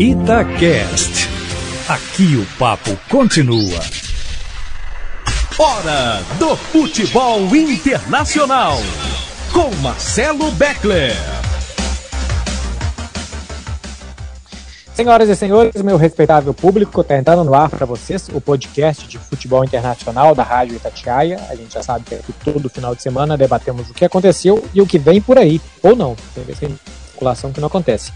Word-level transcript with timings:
Itacast. 0.00 1.28
Aqui 1.86 2.34
o 2.34 2.46
papo 2.58 2.96
continua. 3.10 3.78
Hora 5.58 6.22
do 6.38 6.56
futebol 6.56 7.54
internacional. 7.54 8.78
Com 9.52 9.70
Marcelo 9.82 10.50
Beckler. 10.52 11.12
Senhoras 14.94 15.28
e 15.28 15.36
senhores, 15.36 15.82
meu 15.82 15.98
respeitável 15.98 16.54
público, 16.54 17.02
está 17.02 17.18
entrando 17.18 17.44
no 17.44 17.54
ar 17.54 17.68
para 17.68 17.84
vocês 17.84 18.26
o 18.32 18.40
podcast 18.40 19.06
de 19.06 19.18
futebol 19.18 19.62
internacional 19.62 20.34
da 20.34 20.42
Rádio 20.42 20.76
Itatiaia. 20.76 21.38
A 21.50 21.54
gente 21.54 21.74
já 21.74 21.82
sabe 21.82 22.06
que 22.06 22.14
aqui 22.14 22.32
todo 22.42 22.70
final 22.70 22.94
de 22.94 23.02
semana 23.02 23.36
debatemos 23.36 23.90
o 23.90 23.92
que 23.92 24.06
aconteceu 24.06 24.66
e 24.72 24.80
o 24.80 24.86
que 24.86 24.98
vem 24.98 25.20
por 25.20 25.36
aí, 25.36 25.60
ou 25.82 25.94
não. 25.94 26.16
Tem 26.34 26.42
vezes 26.42 26.58
que 26.58 26.66
que 27.52 27.60
não 27.60 27.66
acontece. 27.66 28.12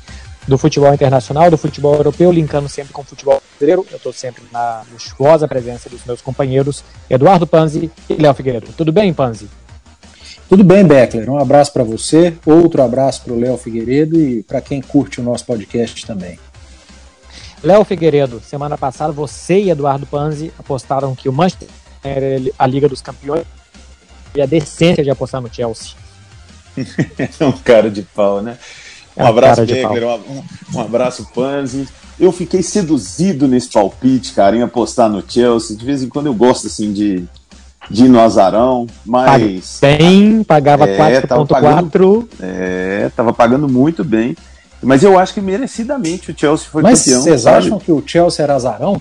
Do 0.46 0.58
futebol 0.58 0.92
internacional, 0.92 1.50
do 1.50 1.56
futebol 1.56 1.94
europeu, 1.94 2.30
linkando 2.30 2.68
sempre 2.68 2.92
com 2.92 3.02
o 3.02 3.04
futebol 3.04 3.42
brasileiro. 3.50 3.86
Eu 3.90 3.96
estou 3.96 4.12
sempre 4.12 4.42
na 4.52 4.82
luxuosa 4.92 5.48
presença 5.48 5.88
dos 5.88 6.04
meus 6.04 6.20
companheiros 6.20 6.84
Eduardo 7.08 7.46
Panzi 7.46 7.90
e 8.08 8.14
Léo 8.14 8.34
Figueiredo. 8.34 8.72
Tudo 8.76 8.92
bem, 8.92 9.12
Panzi? 9.12 9.48
Tudo 10.48 10.62
bem, 10.62 10.84
Beckler. 10.84 11.30
Um 11.30 11.38
abraço 11.38 11.72
para 11.72 11.82
você, 11.82 12.36
outro 12.44 12.82
abraço 12.82 13.22
para 13.22 13.32
o 13.32 13.40
Léo 13.40 13.56
Figueiredo 13.56 14.20
e 14.20 14.42
para 14.42 14.60
quem 14.60 14.82
curte 14.82 15.20
o 15.20 15.24
nosso 15.24 15.46
podcast 15.46 16.06
também. 16.06 16.38
Léo 17.62 17.82
Figueiredo, 17.82 18.42
semana 18.44 18.76
passada 18.76 19.10
você 19.10 19.58
e 19.58 19.70
Eduardo 19.70 20.06
Panzi 20.06 20.52
apostaram 20.58 21.14
que 21.14 21.30
o 21.30 21.32
Manchester 21.32 21.68
era 22.02 22.26
a 22.58 22.66
Liga 22.66 22.86
dos 22.86 23.00
Campeões 23.00 23.46
e 24.34 24.42
a 24.42 24.46
decência 24.46 25.02
de 25.02 25.10
apostar 25.10 25.40
no 25.40 25.52
Chelsea. 25.52 25.92
é 26.76 27.44
um 27.44 27.52
cara 27.52 27.90
de 27.90 28.02
pau, 28.02 28.42
né? 28.42 28.58
Um 29.16 29.22
é 29.22 29.28
abraço, 29.28 29.64
Beckler, 29.64 30.04
um, 30.04 30.42
um, 30.74 30.80
abraço, 30.80 31.28
Panzi. 31.34 31.88
Eu 32.18 32.32
fiquei 32.32 32.62
seduzido 32.62 33.46
nesse 33.46 33.70
palpite, 33.70 34.32
cara, 34.32 34.56
em 34.56 34.62
apostar 34.62 35.08
no 35.08 35.22
Chelsea. 35.26 35.76
De 35.76 35.84
vez 35.84 36.02
em 36.02 36.08
quando 36.08 36.26
eu 36.26 36.34
gosto, 36.34 36.66
assim, 36.66 36.92
de, 36.92 37.24
de 37.90 38.04
ir 38.04 38.08
no 38.08 38.20
azarão, 38.20 38.86
mas... 39.04 39.78
Bem, 39.80 40.42
pagava 40.42 40.88
é, 40.88 41.20
4.4. 41.22 42.26
É, 42.40 43.10
tava 43.14 43.32
pagando 43.32 43.68
muito 43.68 44.04
bem. 44.04 44.36
Mas 44.82 45.02
eu 45.02 45.18
acho 45.18 45.32
que 45.32 45.40
merecidamente 45.40 46.30
o 46.30 46.38
Chelsea 46.38 46.66
foi 46.68 46.82
Mas 46.82 47.00
campeão. 47.00 47.16
Mas 47.16 47.24
vocês 47.24 47.46
acham 47.46 47.78
que 47.78 47.90
o 47.90 48.02
Chelsea 48.04 48.42
era 48.42 48.54
azarão? 48.54 49.00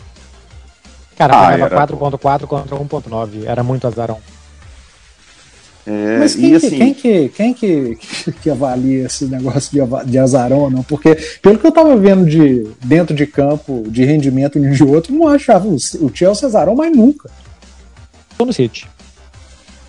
Cara, 1.18 1.48
ah, 1.48 1.54
era 1.54 1.88
4.4 1.88 2.48
contra 2.48 2.76
1.9. 2.76 3.46
Era 3.46 3.64
muito 3.64 3.86
azarão. 3.86 4.18
É, 5.86 6.20
Mas 6.20 6.36
quem, 6.36 6.56
assim, 6.56 6.70
que, 6.70 6.78
quem, 6.78 6.94
que, 6.94 7.30
quem 7.30 7.54
que, 7.54 7.98
que, 8.42 8.50
avalia 8.50 9.06
esse 9.06 9.26
negócio 9.26 9.70
de, 9.72 10.12
de 10.12 10.18
azarão 10.18 10.60
ou 10.60 10.70
não? 10.70 10.82
Porque, 10.84 11.16
pelo 11.42 11.60
que 11.60 11.68
eu 11.68 11.72
tava 11.72 11.96
vendo 11.98 12.26
de 12.26 12.66
dentro 12.84 13.14
de 13.14 13.28
campo, 13.28 13.84
de 13.88 14.06
rendimento 14.06 14.58
um 14.58 14.72
de 14.72 14.84
outro, 14.84 15.14
não 15.14 15.28
achava 15.28 15.68
o, 15.68 15.76
o 15.76 16.12
Chelsea 16.14 16.48
azarão, 16.48 16.76
mas 16.76 16.96
nunca. 16.96 17.30
Tô 18.38 18.46
no 18.46 18.54
City. 18.54 18.88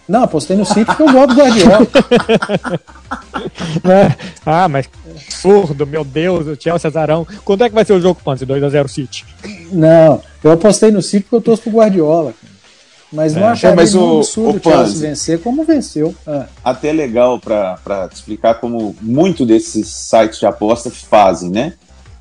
Não, 0.09 0.25
apostei 0.25 0.57
no 0.57 0.67
City 0.67 0.85
porque 0.85 1.03
eu 1.03 1.13
gosto 1.13 1.29
do 1.29 1.41
Guardiola. 1.41 1.87
é. 3.85 4.15
Ah, 4.45 4.69
mas 4.69 4.89
surdo, 5.29 5.87
meu 5.87 6.05
Deus, 6.05 6.47
o 6.47 6.61
Chelsea 6.61 6.89
azarão. 6.89 7.27
Quando 7.45 7.65
é 7.65 7.69
que 7.69 7.75
vai 7.75 7.85
ser 7.85 7.95
o 7.95 8.01
jogo, 8.01 8.21
Panzi? 8.23 8.47
2x0 8.47 8.89
City? 8.89 9.25
Não, 9.73 10.21
eu 10.43 10.53
apostei 10.53 10.91
no 10.91 11.03
City 11.03 11.23
porque 11.23 11.37
eu 11.37 11.41
torço 11.41 11.63
pro 11.63 11.73
Guardiola. 11.73 12.35
Mas 13.15 13.35
não 13.35 13.43
é. 13.43 13.53
achava 13.53 13.77
mas 13.77 13.95
o, 13.95 14.19
absurdo 14.19 14.57
o, 14.57 14.57
o 14.59 14.63
Chelsea 14.63 15.09
vencer 15.09 15.41
como 15.41 15.65
venceu. 15.65 16.15
É. 16.27 16.45
Até 16.65 16.93
legal 16.93 17.39
para 17.39 18.09
explicar 18.13 18.55
como 18.57 18.95
muito 19.01 19.47
desses 19.47 19.87
sites 19.89 20.41
de 20.41 20.47
aposta 20.47 20.91
fazem, 20.91 21.51
né? 21.51 21.75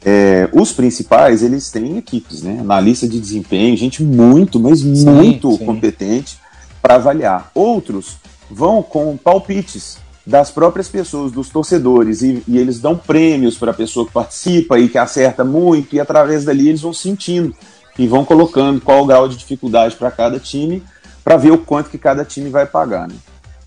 É, 0.06 0.50
os 0.54 0.72
principais, 0.72 1.42
eles 1.42 1.72
têm 1.72 1.98
equipes, 1.98 2.44
né? 2.44 2.60
Analista 2.60 3.08
de 3.08 3.20
desempenho, 3.20 3.76
gente 3.76 4.04
muito, 4.04 4.60
mas 4.60 4.80
sim, 4.80 5.06
muito 5.06 5.52
sim. 5.54 5.66
competente 5.66 6.38
para 6.82 6.96
avaliar. 6.96 7.50
Outros 7.56 8.18
vão 8.52 8.84
com 8.84 9.18
palpites 9.18 9.98
das 10.26 10.52
próprias 10.52 10.88
pessoas, 10.88 11.32
dos 11.32 11.50
torcedores, 11.50 12.22
e, 12.22 12.44
e 12.48 12.58
eles 12.58 12.80
dão 12.80 12.98
prêmios 12.98 13.58
para 13.58 13.72
a 13.72 13.74
pessoa 13.74 14.06
que 14.06 14.14
participa 14.14 14.80
e 14.80 14.88
que 14.88 14.98
acerta 14.98 15.44
muito, 15.44 15.96
e 15.96 16.00
através 16.00 16.46
dali 16.46 16.70
eles 16.70 16.82
vão 16.82 16.94
sentindo 16.94 17.54
e 17.98 18.08
vão 18.08 18.26
colocando 18.26 18.82
qual 18.82 19.04
o 19.04 19.06
grau 19.06 19.28
de 19.28 19.38
dificuldade 19.38 19.96
para 19.96 20.12
cada 20.12 20.40
time, 20.40 20.84
para 21.24 21.38
ver 21.38 21.52
o 21.52 21.58
quanto 21.58 21.90
que 21.90 21.98
cada 21.98 22.26
time 22.26 22.50
vai 22.50 22.66
pagar. 22.66 23.08
Né? 23.08 23.16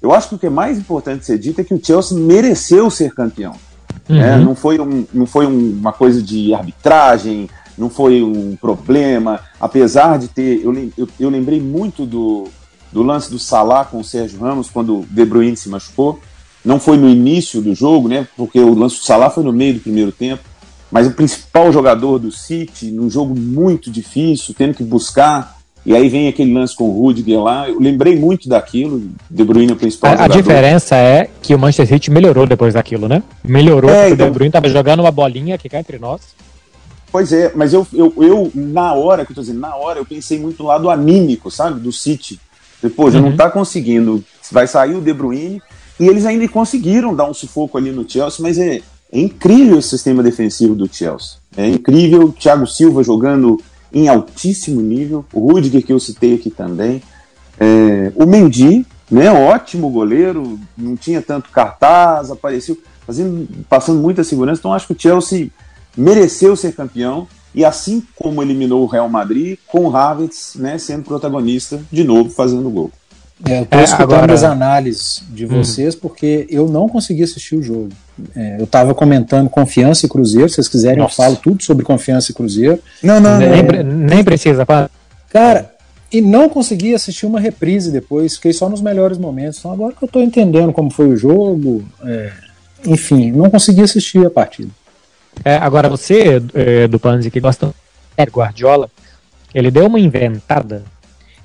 Eu 0.02 0.12
acho 0.12 0.28
que 0.28 0.34
o 0.34 0.38
que 0.38 0.46
é 0.46 0.50
mais 0.50 0.78
importante 0.78 1.24
ser 1.24 1.38
dito 1.38 1.60
é 1.60 1.64
que 1.64 1.74
o 1.74 1.80
Chelsea 1.84 2.16
mereceu 2.18 2.90
ser 2.90 3.14
campeão. 3.14 3.54
Uhum. 4.08 4.16
Né? 4.16 4.36
Não 4.36 4.54
foi, 4.54 4.78
um, 4.78 5.06
não 5.12 5.26
foi 5.26 5.46
um, 5.46 5.70
uma 5.70 5.92
coisa 5.92 6.22
de 6.22 6.54
arbitragem, 6.54 7.48
não 7.76 7.90
foi 7.90 8.22
um 8.22 8.56
problema, 8.56 9.40
apesar 9.60 10.18
de 10.18 10.28
ter. 10.28 10.64
Eu, 10.64 10.74
eu, 10.96 11.08
eu 11.18 11.28
lembrei 11.28 11.60
muito 11.60 12.06
do, 12.06 12.48
do 12.92 13.02
lance 13.02 13.30
do 13.30 13.38
Salah 13.38 13.84
com 13.84 14.00
o 14.00 14.04
Sérgio 14.04 14.40
Ramos, 14.40 14.70
quando 14.70 15.00
o 15.00 15.06
De 15.08 15.24
Bruyne 15.24 15.56
se 15.56 15.68
machucou. 15.68 16.20
Não 16.64 16.80
foi 16.80 16.96
no 16.96 17.08
início 17.08 17.60
do 17.60 17.74
jogo, 17.74 18.08
né? 18.08 18.26
Porque 18.36 18.58
o 18.58 18.74
lance 18.74 18.96
do 18.96 19.04
Salah 19.04 19.30
foi 19.30 19.44
no 19.44 19.52
meio 19.52 19.74
do 19.74 19.80
primeiro 19.80 20.10
tempo. 20.10 20.42
Mas 20.90 21.06
o 21.06 21.10
principal 21.10 21.72
jogador 21.72 22.18
do 22.18 22.30
City, 22.30 22.90
num 22.90 23.10
jogo 23.10 23.34
muito 23.34 23.90
difícil, 23.90 24.54
tendo 24.56 24.74
que 24.74 24.84
buscar. 24.84 25.56
E 25.84 25.94
aí 25.94 26.08
vem 26.08 26.28
aquele 26.28 26.52
lance 26.52 26.74
com 26.74 26.84
o 26.88 27.00
Rudiger 27.00 27.40
lá. 27.40 27.68
Eu 27.68 27.78
lembrei 27.78 28.16
muito 28.16 28.48
daquilo. 28.48 29.02
De 29.30 29.44
Bruyne 29.44 29.72
é 29.72 29.74
o 29.74 29.78
principal 29.78 30.12
a, 30.12 30.16
jogador. 30.16 30.32
A 30.32 30.36
diferença 30.36 30.96
é 30.96 31.28
que 31.42 31.54
o 31.54 31.58
Manchester 31.58 31.96
City 31.96 32.10
melhorou 32.10 32.46
depois 32.46 32.74
daquilo, 32.74 33.08
né? 33.08 33.22
Melhorou, 33.44 33.90
é, 33.90 34.10
então... 34.10 34.26
o 34.26 34.30
De 34.30 34.34
Bruyne 34.34 34.48
estava 34.48 34.68
jogando 34.68 35.00
uma 35.00 35.10
bolinha 35.10 35.58
que 35.58 35.68
cai 35.68 35.80
entre 35.80 35.98
nós. 35.98 36.20
Pois 37.10 37.32
é, 37.32 37.52
mas 37.54 37.72
eu, 37.72 37.86
eu, 37.92 38.12
eu, 38.18 38.50
na 38.54 38.92
hora, 38.92 39.24
que 39.24 39.32
eu 39.32 39.36
tô 39.36 39.40
dizendo, 39.40 39.60
na 39.60 39.74
hora, 39.76 39.98
eu 39.98 40.04
pensei 40.04 40.38
muito 40.38 40.62
no 40.62 40.68
lado 40.68 40.90
anímico, 40.90 41.50
sabe? 41.50 41.80
Do 41.80 41.92
City. 41.92 42.40
Pô, 42.94 43.10
já 43.10 43.18
uhum. 43.18 43.30
não 43.30 43.36
tá 43.36 43.48
conseguindo. 43.48 44.22
Vai 44.50 44.66
sair 44.66 44.94
o 44.94 45.00
De 45.00 45.12
Bruyne. 45.12 45.62
E 45.98 46.06
eles 46.06 46.26
ainda 46.26 46.46
conseguiram 46.48 47.14
dar 47.14 47.24
um 47.24 47.34
sufoco 47.34 47.78
ali 47.78 47.90
no 47.90 48.08
Chelsea, 48.08 48.42
mas 48.42 48.58
é, 48.58 48.82
é 49.12 49.20
incrível 49.20 49.78
esse 49.78 49.90
sistema 49.90 50.22
defensivo 50.22 50.74
do 50.74 50.92
Chelsea. 50.92 51.38
É 51.56 51.66
incrível. 51.66 52.24
O 52.24 52.32
Thiago 52.32 52.66
Silva 52.66 53.02
jogando 53.02 53.60
em 53.92 54.08
altíssimo 54.08 54.80
nível. 54.80 55.24
O 55.32 55.52
Rudiger, 55.52 55.84
que 55.84 55.92
eu 55.92 56.00
citei 56.00 56.34
aqui 56.34 56.50
também. 56.50 57.02
É, 57.58 58.12
o 58.14 58.26
Mendy, 58.26 58.84
né, 59.10 59.30
ótimo 59.30 59.88
goleiro, 59.88 60.58
não 60.76 60.96
tinha 60.96 61.22
tanto 61.22 61.50
cartaz, 61.50 62.30
apareceu 62.30 62.76
fazendo, 63.06 63.48
passando 63.68 64.00
muita 64.00 64.24
segurança. 64.24 64.60
Então 64.60 64.72
acho 64.72 64.88
que 64.88 64.92
o 64.92 65.00
Chelsea 65.00 65.48
mereceu 65.96 66.54
ser 66.56 66.74
campeão 66.74 67.26
e 67.54 67.64
assim 67.64 68.02
como 68.16 68.42
eliminou 68.42 68.82
o 68.82 68.86
Real 68.86 69.08
Madrid, 69.08 69.58
com 69.66 69.86
o 69.86 69.96
Havertz 69.96 70.56
né, 70.56 70.76
sendo 70.76 71.04
protagonista 71.04 71.80
de 71.90 72.04
novo, 72.04 72.28
fazendo 72.28 72.68
gol. 72.68 72.92
É, 73.44 73.58
eu 73.58 73.62
estou 73.64 73.80
é, 73.80 73.84
escutando 73.84 74.14
agora... 74.14 74.32
as 74.32 74.42
análises 74.42 75.22
de 75.28 75.44
hum. 75.44 75.48
vocês 75.48 75.94
hum. 75.94 75.98
porque 76.00 76.46
eu 76.50 76.68
não 76.68 76.88
consegui 76.88 77.22
assistir 77.22 77.56
o 77.56 77.62
jogo. 77.62 77.90
É, 78.34 78.56
eu 78.58 78.64
estava 78.64 78.94
comentando 78.94 79.50
Confiança 79.50 80.06
e 80.06 80.08
Cruzeiro, 80.08 80.48
se 80.48 80.54
vocês 80.54 80.68
quiserem 80.68 80.98
Nossa. 80.98 81.20
eu 81.20 81.26
falo 81.26 81.36
tudo 81.36 81.62
sobre 81.62 81.84
Confiança 81.84 82.30
e 82.32 82.34
Cruzeiro. 82.34 82.80
Não, 83.02 83.20
não, 83.20 83.38
nem, 83.38 83.50
é... 83.50 83.82
nem 83.82 84.24
precisa. 84.24 84.66
Cara, 85.28 85.70
e 86.10 86.20
não 86.20 86.48
consegui 86.48 86.94
assistir 86.94 87.26
uma 87.26 87.40
reprise 87.40 87.90
depois, 87.90 88.36
fiquei 88.36 88.52
só 88.52 88.68
nos 88.68 88.80
melhores 88.80 89.18
momentos. 89.18 89.58
Então 89.58 89.72
agora 89.72 89.94
que 89.94 90.02
eu 90.02 90.06
estou 90.06 90.22
entendendo 90.22 90.72
como 90.72 90.90
foi 90.90 91.08
o 91.08 91.16
jogo, 91.16 91.84
é, 92.04 92.32
enfim, 92.86 93.32
não 93.32 93.50
consegui 93.50 93.82
assistir 93.82 94.24
a 94.24 94.30
partida. 94.30 94.70
É, 95.44 95.56
agora, 95.56 95.88
você, 95.88 96.42
é, 96.54 96.88
do 96.88 96.98
Panzi, 96.98 97.30
que 97.30 97.40
gosta 97.40 97.66
do 97.66 97.74
Guardiola, 98.30 98.88
ele 99.54 99.70
deu 99.70 99.86
uma 99.86 100.00
inventada, 100.00 100.82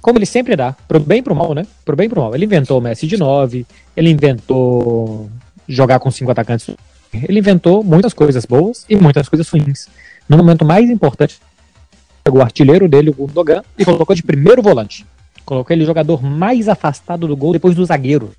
como 0.02 0.18
ele 0.18 0.26
sempre 0.26 0.56
dá, 0.56 0.74
pro 0.88 1.00
bem 1.00 1.20
e 1.20 1.22
pro 1.22 1.36
mal, 1.36 1.54
né? 1.54 1.66
Pro 1.86 1.96
bem 1.96 2.08
e 2.08 2.10
pro 2.10 2.22
mal. 2.22 2.34
Ele 2.34 2.46
inventou 2.46 2.80
o 2.80 2.82
Messi 2.82 3.06
de 3.06 3.18
9, 3.18 3.66
ele 3.96 4.10
inventou 4.10 5.30
jogar 5.68 6.00
com 6.00 6.10
cinco 6.10 6.32
atacantes. 6.32 6.70
Ele 7.14 7.40
inventou 7.40 7.84
muitas 7.84 8.14
coisas 8.14 8.46
boas 8.46 8.86
e 8.90 8.96
muitas 8.96 9.28
coisas 9.30 9.48
ruins. 9.50 9.88
No 10.28 10.38
momento 10.38 10.66
mais 10.66 10.90
importante, 10.90 11.40
pegou 12.24 12.40
o 12.40 12.44
artilheiro 12.44 12.88
dele, 12.88 13.10
o 13.10 13.14
Gundogan, 13.14 13.64
e 13.78 13.84
colocou 13.84 14.16
de 14.16 14.24
primeiro 14.24 14.62
volante. 14.62 15.06
Colocou 15.46 15.76
ele 15.76 15.86
jogador 15.86 16.24
mais 16.24 16.70
afastado 16.70 17.28
do 17.28 17.36
gol 17.36 17.54
depois 17.54 17.76
do 17.76 17.86
zagueiro. 17.86 18.32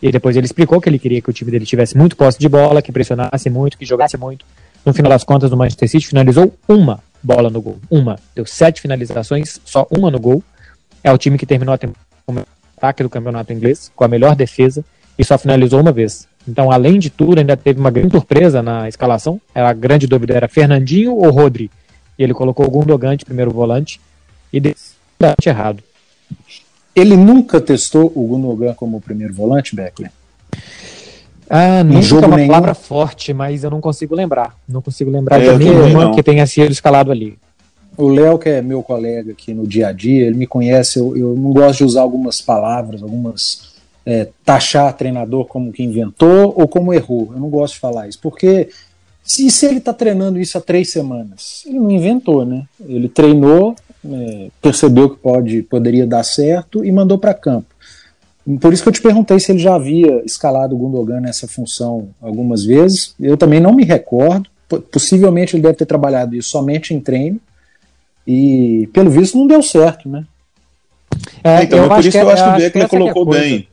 E 0.00 0.10
depois 0.10 0.36
ele 0.36 0.46
explicou 0.46 0.80
que 0.80 0.88
ele 0.88 0.98
queria 0.98 1.20
que 1.20 1.30
o 1.30 1.32
time 1.32 1.50
dele 1.50 1.64
tivesse 1.64 1.96
muito 1.96 2.16
posse 2.16 2.38
de 2.38 2.48
bola, 2.48 2.82
que 2.82 2.90
pressionasse 2.90 3.48
muito, 3.50 3.78
que 3.78 3.84
jogasse 3.84 4.16
muito. 4.16 4.44
No 4.84 4.92
final 4.92 5.10
das 5.10 5.22
contas, 5.22 5.52
o 5.52 5.56
Manchester 5.56 5.88
City 5.88 6.06
finalizou 6.08 6.52
uma 6.66 7.00
bola 7.22 7.48
no 7.48 7.62
gol. 7.62 7.78
Uma. 7.88 8.18
Deu 8.34 8.44
sete 8.44 8.80
finalizações, 8.80 9.60
só 9.64 9.86
uma 9.90 10.10
no 10.10 10.18
gol. 10.18 10.42
É 11.02 11.12
o 11.12 11.18
time 11.18 11.38
que 11.38 11.46
terminou 11.46 11.74
a 11.74 11.78
temporada 11.78 12.12
ataque 12.82 13.04
do 13.04 13.08
campeonato 13.08 13.52
inglês, 13.52 13.92
com 13.94 14.02
a 14.02 14.08
melhor 14.08 14.34
defesa, 14.34 14.84
e 15.16 15.24
só 15.24 15.38
finalizou 15.38 15.80
uma 15.80 15.92
vez. 15.92 16.26
Então, 16.46 16.72
além 16.72 16.98
de 16.98 17.08
tudo, 17.08 17.38
ainda 17.38 17.56
teve 17.56 17.78
uma 17.78 17.90
grande 17.90 18.10
surpresa 18.10 18.60
na 18.60 18.88
escalação. 18.88 19.40
A 19.54 19.72
grande 19.72 20.08
dúvida 20.08 20.34
era 20.34 20.48
Fernandinho 20.48 21.14
ou 21.14 21.30
Rodri. 21.30 21.70
E 22.18 22.24
ele 22.24 22.34
colocou 22.34 22.66
o 22.66 22.70
Gundogan 22.70 23.16
de 23.16 23.24
primeiro 23.24 23.52
volante 23.52 24.00
e 24.52 24.58
deu 24.58 24.74
errado. 25.46 25.82
Ele 26.94 27.16
nunca 27.16 27.60
testou 27.60 28.12
o 28.14 28.26
Gundogan 28.26 28.74
como 28.74 29.00
primeiro 29.00 29.32
volante, 29.32 29.76
Beckler? 29.76 30.10
Ah, 31.48 31.84
nunca 31.84 32.02
jogo 32.02 32.24
é 32.24 32.26
uma 32.26 32.36
nenhum. 32.36 32.48
palavra 32.48 32.74
forte, 32.74 33.32
mas 33.32 33.62
eu 33.62 33.70
não 33.70 33.80
consigo 33.80 34.14
lembrar. 34.14 34.56
Não 34.68 34.82
consigo 34.82 35.10
lembrar 35.10 35.40
é, 35.40 35.52
de 35.52 35.64
nenhuma 35.64 36.12
que 36.12 36.22
tenha 36.22 36.46
sido 36.46 36.72
escalado 36.72 37.12
ali. 37.12 37.38
O 37.96 38.08
Léo, 38.08 38.38
que 38.38 38.48
é 38.48 38.62
meu 38.62 38.82
colega 38.82 39.32
aqui 39.32 39.52
no 39.52 39.66
dia 39.66 39.88
a 39.88 39.92
dia, 39.92 40.26
ele 40.26 40.36
me 40.36 40.46
conhece, 40.46 40.98
eu, 40.98 41.16
eu 41.16 41.34
não 41.34 41.52
gosto 41.52 41.78
de 41.78 41.84
usar 41.84 42.02
algumas 42.02 42.40
palavras, 42.40 43.02
algumas. 43.02 43.72
É, 44.04 44.30
taxar 44.44 44.92
treinador 44.96 45.44
como 45.44 45.70
que 45.70 45.80
inventou 45.80 46.52
ou 46.56 46.66
como 46.66 46.92
errou. 46.92 47.30
Eu 47.32 47.38
não 47.38 47.48
gosto 47.48 47.74
de 47.74 47.80
falar 47.80 48.08
isso, 48.08 48.18
porque 48.20 48.68
se, 49.22 49.48
se 49.48 49.66
ele 49.66 49.78
está 49.78 49.92
treinando 49.92 50.40
isso 50.40 50.58
há 50.58 50.60
três 50.60 50.90
semanas, 50.90 51.62
ele 51.64 51.78
não 51.78 51.90
inventou, 51.90 52.44
né? 52.44 52.64
Ele 52.84 53.08
treinou, 53.08 53.76
é, 54.04 54.48
percebeu 54.60 55.10
que 55.10 55.16
pode, 55.16 55.62
poderia 55.62 56.04
dar 56.04 56.24
certo 56.24 56.84
e 56.84 56.90
mandou 56.90 57.16
para 57.16 57.32
campo. 57.32 57.72
Por 58.60 58.72
isso 58.72 58.82
que 58.82 58.88
eu 58.88 58.92
te 58.92 59.00
perguntei 59.00 59.38
se 59.38 59.52
ele 59.52 59.60
já 59.60 59.76
havia 59.76 60.20
escalado 60.24 60.74
o 60.74 60.78
Gundogan 60.78 61.20
nessa 61.20 61.46
função 61.46 62.08
algumas 62.20 62.64
vezes. 62.64 63.14
Eu 63.20 63.36
também 63.36 63.60
não 63.60 63.72
me 63.72 63.84
recordo. 63.84 64.50
Possivelmente 64.90 65.54
ele 65.54 65.62
deve 65.62 65.76
ter 65.76 65.86
trabalhado 65.86 66.34
isso 66.34 66.50
somente 66.50 66.92
em 66.92 66.98
treino. 66.98 67.40
E 68.26 68.88
pelo 68.92 69.10
visto 69.10 69.36
não 69.36 69.46
deu 69.46 69.62
certo, 69.62 70.08
né? 70.08 70.24
É, 71.42 71.64
então, 71.64 71.84
é 71.84 71.88
por 71.88 72.00
isso 72.00 72.10
que 72.10 72.18
eu 72.18 72.30
acho 72.30 72.44
que 72.44 72.50
o 72.50 72.56
Beckler 72.56 72.84
é 72.84 72.88
colocou 72.88 73.26
bem. 73.26 73.68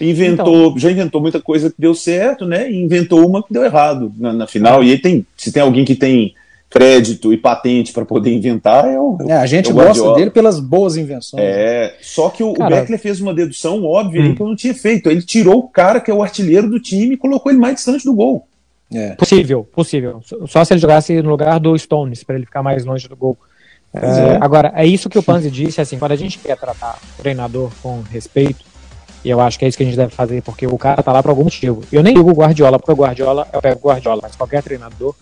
Inventou, 0.00 0.66
então, 0.68 0.78
já 0.78 0.90
inventou 0.90 1.20
muita 1.20 1.40
coisa 1.40 1.70
que 1.70 1.76
deu 1.78 1.94
certo, 1.94 2.44
né? 2.44 2.70
E 2.70 2.82
inventou 2.82 3.26
uma 3.26 3.42
que 3.42 3.52
deu 3.52 3.64
errado 3.64 4.12
na, 4.18 4.32
na 4.32 4.46
final. 4.46 4.82
É. 4.82 4.86
E 4.86 4.90
aí 4.92 4.98
tem, 4.98 5.26
se 5.36 5.52
tem 5.52 5.62
alguém 5.62 5.84
que 5.84 5.94
tem 5.94 6.34
crédito 6.72 7.34
e 7.34 7.36
patente 7.36 7.92
para 7.92 8.04
poder 8.04 8.32
inventar 8.32 8.86
é 8.86 8.98
o. 8.98 9.18
É, 9.28 9.34
a 9.34 9.44
gente 9.44 9.70
é 9.70 9.72
gosta 9.72 10.14
dele 10.14 10.30
pelas 10.30 10.58
boas 10.58 10.96
invenções. 10.96 11.42
É, 11.44 11.94
só 12.00 12.30
que 12.30 12.42
o, 12.42 12.52
o 12.52 12.68
Beckler 12.68 12.98
fez 12.98 13.20
uma 13.20 13.34
dedução 13.34 13.84
óbvia 13.84 14.22
hum. 14.22 14.34
que 14.34 14.40
eu 14.40 14.48
não 14.48 14.56
tinha 14.56 14.74
feito. 14.74 15.10
Ele 15.10 15.22
tirou 15.22 15.58
o 15.58 15.68
cara 15.68 16.00
que 16.00 16.10
é 16.10 16.14
o 16.14 16.22
artilheiro 16.22 16.68
do 16.68 16.80
time 16.80 17.14
e 17.14 17.18
colocou 17.18 17.52
ele 17.52 17.60
mais 17.60 17.76
distante 17.76 18.04
do 18.04 18.14
gol. 18.14 18.48
É. 18.92 19.10
Possível, 19.10 19.64
possível. 19.64 20.20
Só 20.46 20.64
se 20.64 20.72
ele 20.72 20.80
jogasse 20.80 21.20
no 21.22 21.30
lugar 21.30 21.60
do 21.60 21.76
Stones, 21.78 22.24
para 22.24 22.36
ele 22.36 22.46
ficar 22.46 22.62
mais 22.62 22.84
longe 22.84 23.06
do 23.06 23.16
gol. 23.16 23.36
É, 23.94 24.06
é. 24.06 24.38
Agora, 24.40 24.72
é 24.74 24.86
isso 24.86 25.08
que 25.08 25.18
o 25.18 25.22
Panzi 25.22 25.50
disse, 25.50 25.80
assim, 25.80 25.98
quando 25.98 26.12
a 26.12 26.16
gente 26.16 26.38
quer 26.38 26.56
tratar 26.56 26.98
o 27.18 27.22
treinador 27.22 27.70
com 27.82 28.02
respeito, 28.10 28.64
e 29.24 29.30
eu 29.30 29.40
acho 29.40 29.58
que 29.58 29.64
é 29.64 29.68
isso 29.68 29.76
que 29.76 29.84
a 29.84 29.86
gente 29.86 29.96
deve 29.96 30.12
fazer, 30.12 30.42
porque 30.42 30.66
o 30.66 30.76
cara 30.76 31.02
tá 31.02 31.12
lá 31.12 31.22
por 31.22 31.30
algum 31.30 31.44
motivo. 31.44 31.82
Eu 31.92 32.02
nem 32.02 32.14
digo 32.14 32.30
o 32.30 32.34
Guardiola, 32.34 32.78
porque 32.78 32.92
o 32.92 32.96
Guardiola, 32.96 33.46
eu 33.52 33.62
pego 33.62 33.80
o 33.82 33.88
Guardiola, 33.88 34.20
mas 34.22 34.34
qualquer 34.34 34.62
treinador 34.62 35.14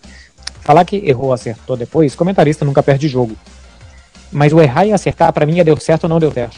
Falar 0.61 0.85
que 0.85 0.97
errou, 0.97 1.33
acertou 1.33 1.77
depois, 1.77 2.15
comentarista 2.15 2.65
nunca 2.65 2.83
perde 2.83 3.09
jogo. 3.09 3.37
Mas 4.31 4.53
o 4.53 4.61
errar 4.61 4.87
e 4.87 4.93
acertar, 4.93 5.33
para 5.33 5.47
mim, 5.47 5.59
é 5.59 5.65
deu 5.65 5.77
certo 5.79 6.05
ou 6.05 6.09
não 6.09 6.21
deu 6.21 6.31
certo. 6.31 6.57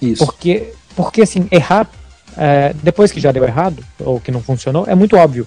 Isso. 0.00 0.24
Porque, 0.24 0.72
porque 0.94 1.22
assim, 1.22 1.48
errar, 1.50 1.88
é, 2.36 2.72
depois 2.82 3.10
que 3.10 3.20
já 3.20 3.32
deu 3.32 3.42
errado, 3.44 3.84
ou 3.98 4.20
que 4.20 4.30
não 4.30 4.42
funcionou, 4.42 4.86
é 4.86 4.94
muito 4.94 5.16
óbvio. 5.16 5.46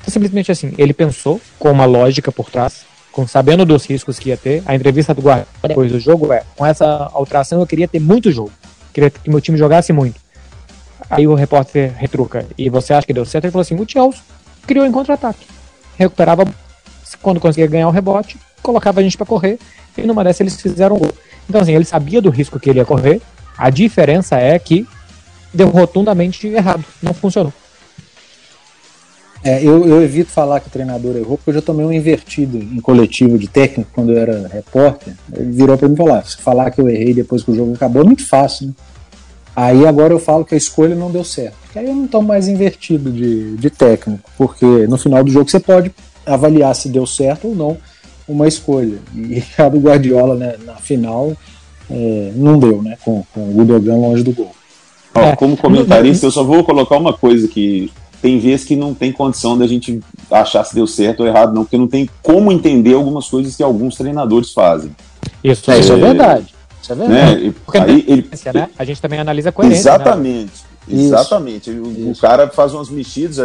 Então, 0.00 0.12
simplesmente 0.12 0.50
assim, 0.50 0.72
ele 0.78 0.94
pensou 0.94 1.40
com 1.58 1.70
uma 1.70 1.84
lógica 1.84 2.32
por 2.32 2.50
trás, 2.50 2.84
com 3.12 3.26
sabendo 3.26 3.64
dos 3.64 3.84
riscos 3.86 4.18
que 4.18 4.28
ia 4.28 4.36
ter. 4.36 4.62
A 4.66 4.74
entrevista 4.74 5.14
do 5.14 5.22
Guardiola 5.22 5.48
depois 5.62 5.90
do 5.90 6.00
jogo 6.00 6.32
é: 6.32 6.42
com 6.56 6.64
essa 6.64 7.10
alteração 7.12 7.60
eu 7.60 7.66
queria 7.66 7.88
ter 7.88 8.00
muito 8.00 8.30
jogo, 8.30 8.52
queria 8.92 9.10
que 9.10 9.28
meu 9.28 9.40
time 9.40 9.58
jogasse 9.58 9.92
muito. 9.92 10.20
Aí 11.08 11.26
o 11.26 11.34
repórter 11.34 11.92
retruca: 11.96 12.46
e 12.56 12.68
você 12.68 12.92
acha 12.92 13.06
que 13.06 13.12
deu 13.12 13.24
certo? 13.24 13.44
Ele 13.44 13.52
falou 13.52 13.62
assim: 13.62 13.74
o 13.74 13.88
Chelsea 13.88 14.20
criou 14.66 14.86
em 14.86 14.92
contra-ataque, 14.92 15.46
recuperava 15.96 16.44
quando 17.20 17.40
conseguia 17.40 17.66
ganhar 17.66 17.88
o 17.88 17.90
rebote, 17.90 18.38
colocava 18.62 19.00
a 19.00 19.02
gente 19.02 19.16
para 19.16 19.26
correr, 19.26 19.58
e 19.96 20.02
numa 20.02 20.22
dessas 20.22 20.40
eles 20.40 20.60
fizeram 20.60 20.96
gol. 20.96 21.12
Então, 21.48 21.60
assim, 21.60 21.74
ele 21.74 21.84
sabia 21.84 22.22
do 22.22 22.30
risco 22.30 22.60
que 22.60 22.70
ele 22.70 22.78
ia 22.78 22.84
correr, 22.84 23.20
a 23.58 23.68
diferença 23.70 24.36
é 24.36 24.58
que 24.58 24.86
deu 25.52 25.68
rotundamente 25.68 26.46
errado, 26.46 26.84
não 27.02 27.12
funcionou. 27.12 27.52
É, 29.42 29.62
eu, 29.64 29.86
eu, 29.86 30.02
evito 30.02 30.30
falar 30.30 30.60
que 30.60 30.68
o 30.68 30.70
treinador 30.70 31.16
errou, 31.16 31.38
porque 31.38 31.50
eu 31.50 31.54
já 31.54 31.62
tomei 31.62 31.86
um 31.86 31.92
invertido 31.92 32.58
em 32.58 32.78
coletivo 32.80 33.38
de 33.38 33.48
técnico 33.48 33.90
quando 33.94 34.12
eu 34.12 34.18
era 34.18 34.46
repórter. 34.48 35.14
Ele 35.34 35.52
virou 35.52 35.78
para 35.78 35.88
mim 35.88 35.94
e 35.94 35.96
falou: 35.96 36.14
ah, 36.14 36.22
se 36.22 36.36
falar 36.36 36.70
que 36.70 36.80
eu 36.80 36.88
errei 36.88 37.14
depois 37.14 37.42
que 37.42 37.50
o 37.50 37.54
jogo 37.54 37.72
acabou, 37.72 38.02
é 38.02 38.04
muito 38.04 38.26
fácil, 38.26 38.66
né? 38.66 38.72
Aí 39.56 39.86
agora 39.86 40.12
eu 40.12 40.18
falo 40.18 40.44
que 40.44 40.54
a 40.54 40.58
escolha 40.58 40.94
não 40.94 41.10
deu 41.10 41.24
certo. 41.24 41.56
Aí 41.74 41.86
eu 41.86 41.94
não 41.94 42.06
tomo 42.06 42.28
mais 42.28 42.48
invertido 42.48 43.10
de, 43.10 43.56
de 43.56 43.70
técnico, 43.70 44.30
porque 44.36 44.64
no 44.64 44.96
final 44.96 45.24
do 45.24 45.30
jogo 45.30 45.50
você 45.50 45.58
pode 45.58 45.90
avaliar 46.24 46.74
se 46.74 46.88
deu 46.88 47.06
certo 47.06 47.48
ou 47.48 47.54
não 47.54 47.76
uma 48.28 48.46
escolha. 48.46 48.98
E 49.14 49.42
a 49.60 49.68
do 49.68 49.78
Guardiola 49.78 50.36
né, 50.36 50.56
na 50.64 50.76
final 50.76 51.32
é, 51.90 52.32
não 52.34 52.58
deu, 52.58 52.82
né? 52.82 52.96
Com, 53.04 53.24
com 53.34 53.50
o 53.50 53.52
Gudogan 53.52 53.96
longe 53.96 54.22
do 54.22 54.32
gol. 54.32 54.52
é, 55.14 55.34
como 55.34 55.56
comentarista, 55.56 56.26
eu 56.26 56.30
só 56.30 56.44
vou 56.44 56.62
colocar 56.62 56.96
uma 56.96 57.12
coisa 57.12 57.48
que 57.48 57.90
tem 58.20 58.38
vezes 58.38 58.66
que 58.66 58.76
não 58.76 58.94
tem 58.94 59.12
condição 59.12 59.56
da 59.56 59.66
gente 59.66 60.00
achar 60.30 60.64
se 60.64 60.74
deu 60.74 60.86
certo 60.86 61.20
ou 61.20 61.26
errado, 61.26 61.54
não, 61.54 61.64
porque 61.64 61.78
não 61.78 61.88
tem 61.88 62.08
como 62.22 62.52
entender 62.52 62.94
algumas 62.94 63.28
coisas 63.28 63.56
que 63.56 63.62
alguns 63.62 63.96
treinadores 63.96 64.52
fazem. 64.52 64.94
Isso, 65.42 65.70
é, 65.70 65.78
isso 65.78 65.92
é 65.92 65.96
verdade. 65.96 66.54
Isso 66.82 66.92
é 66.92 66.96
verdade. 66.96 67.44
Né? 67.44 67.54
Porque 67.64 67.78
aí, 67.78 68.04
ele, 68.06 68.30
né? 68.54 68.68
A 68.78 68.84
gente 68.84 69.00
também 69.00 69.18
analisa 69.18 69.48
a 69.48 69.52
coerência. 69.52 69.80
Exatamente. 69.80 70.52
Né? 70.86 71.02
Exatamente. 71.02 71.70
O, 71.70 72.10
o, 72.10 72.16
cara 72.16 72.48
faz 72.48 72.74
umas 72.74 72.90
mexidas 72.90 73.38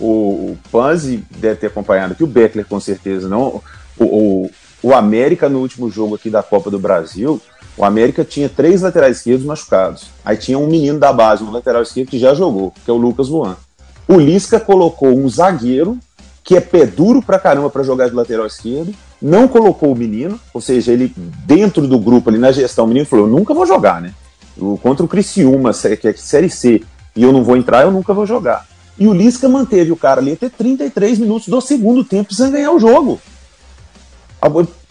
o, 0.00 0.04
o 0.04 0.58
Panzi 0.70 1.22
deve 1.38 1.56
ter 1.56 1.66
acompanhado 1.68 2.12
aqui, 2.12 2.24
o 2.24 2.26
Beckler 2.26 2.66
com 2.66 2.80
certeza 2.80 3.28
não. 3.28 3.62
O, 3.98 4.04
o, 4.04 4.50
o 4.82 4.94
América 4.94 5.48
no 5.48 5.60
último 5.60 5.90
jogo 5.90 6.14
aqui 6.14 6.30
da 6.30 6.42
Copa 6.42 6.70
do 6.70 6.78
Brasil, 6.78 7.40
o 7.76 7.84
América 7.84 8.24
tinha 8.24 8.48
três 8.48 8.82
laterais 8.82 9.18
esquerdos 9.18 9.44
machucados. 9.44 10.06
Aí 10.24 10.36
tinha 10.36 10.58
um 10.58 10.66
menino 10.66 10.98
da 10.98 11.12
base, 11.12 11.44
um 11.44 11.50
lateral 11.50 11.82
esquerdo 11.82 12.08
que 12.08 12.18
já 12.18 12.34
jogou, 12.34 12.72
que 12.84 12.90
é 12.90 12.92
o 12.92 12.96
Lucas 12.96 13.28
Luan. 13.28 13.56
O 14.08 14.18
Lisca 14.18 14.60
colocou 14.60 15.08
um 15.08 15.28
zagueiro 15.28 15.98
que 16.44 16.56
é 16.56 16.60
pé 16.60 16.86
duro 16.86 17.20
pra 17.20 17.40
caramba 17.40 17.68
para 17.68 17.82
jogar 17.82 18.08
de 18.08 18.14
lateral 18.14 18.46
esquerdo, 18.46 18.94
não 19.20 19.48
colocou 19.48 19.92
o 19.92 19.96
menino, 19.96 20.38
ou 20.54 20.60
seja, 20.60 20.92
ele 20.92 21.12
dentro 21.44 21.88
do 21.88 21.98
grupo 21.98 22.30
ali 22.30 22.38
na 22.38 22.52
gestão, 22.52 22.84
o 22.84 22.88
menino 22.88 23.04
falou: 23.04 23.26
eu 23.26 23.32
nunca 23.32 23.52
vou 23.52 23.66
jogar, 23.66 24.00
né? 24.00 24.14
contra 24.82 25.04
o 25.04 25.08
Criciúma, 25.08 25.72
que 26.00 26.08
é 26.08 26.12
Série 26.14 26.48
C, 26.48 26.82
e 27.14 27.22
eu 27.22 27.32
não 27.32 27.44
vou 27.44 27.56
entrar, 27.56 27.82
eu 27.82 27.90
nunca 27.90 28.14
vou 28.14 28.24
jogar. 28.24 28.66
E 28.98 29.06
o 29.06 29.12
Lisca 29.12 29.48
manteve 29.48 29.92
o 29.92 29.96
cara 29.96 30.20
ali 30.20 30.32
até 30.32 30.48
33 30.48 31.18
minutos 31.18 31.48
do 31.48 31.60
segundo 31.60 32.02
tempo 32.02 32.32
sem 32.32 32.50
ganhar 32.50 32.72
o 32.72 32.78
jogo. 32.78 33.20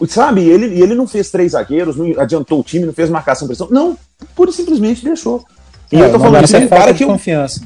Sabe, 0.08 0.42
ele, 0.42 0.80
ele 0.80 0.94
não 0.94 1.06
fez 1.06 1.30
três 1.30 1.52
zagueiros, 1.52 1.96
não 1.96 2.20
adiantou 2.20 2.60
o 2.60 2.62
time, 2.62 2.84
não 2.84 2.92
fez 2.92 3.10
marcação 3.10 3.48
pressão. 3.48 3.68
Não, 3.70 3.96
pura 4.34 4.50
e 4.50 4.52
simplesmente 4.52 5.02
deixou. 5.02 5.44
E 5.90 5.96
é, 5.96 6.04
eu 6.04 6.12
tô 6.12 6.20
falando 6.20 6.44
isso, 6.44 6.56
é 6.56 6.66
cara 6.66 6.94
que 6.94 7.02
eu, 7.02 7.08
confiança. 7.08 7.60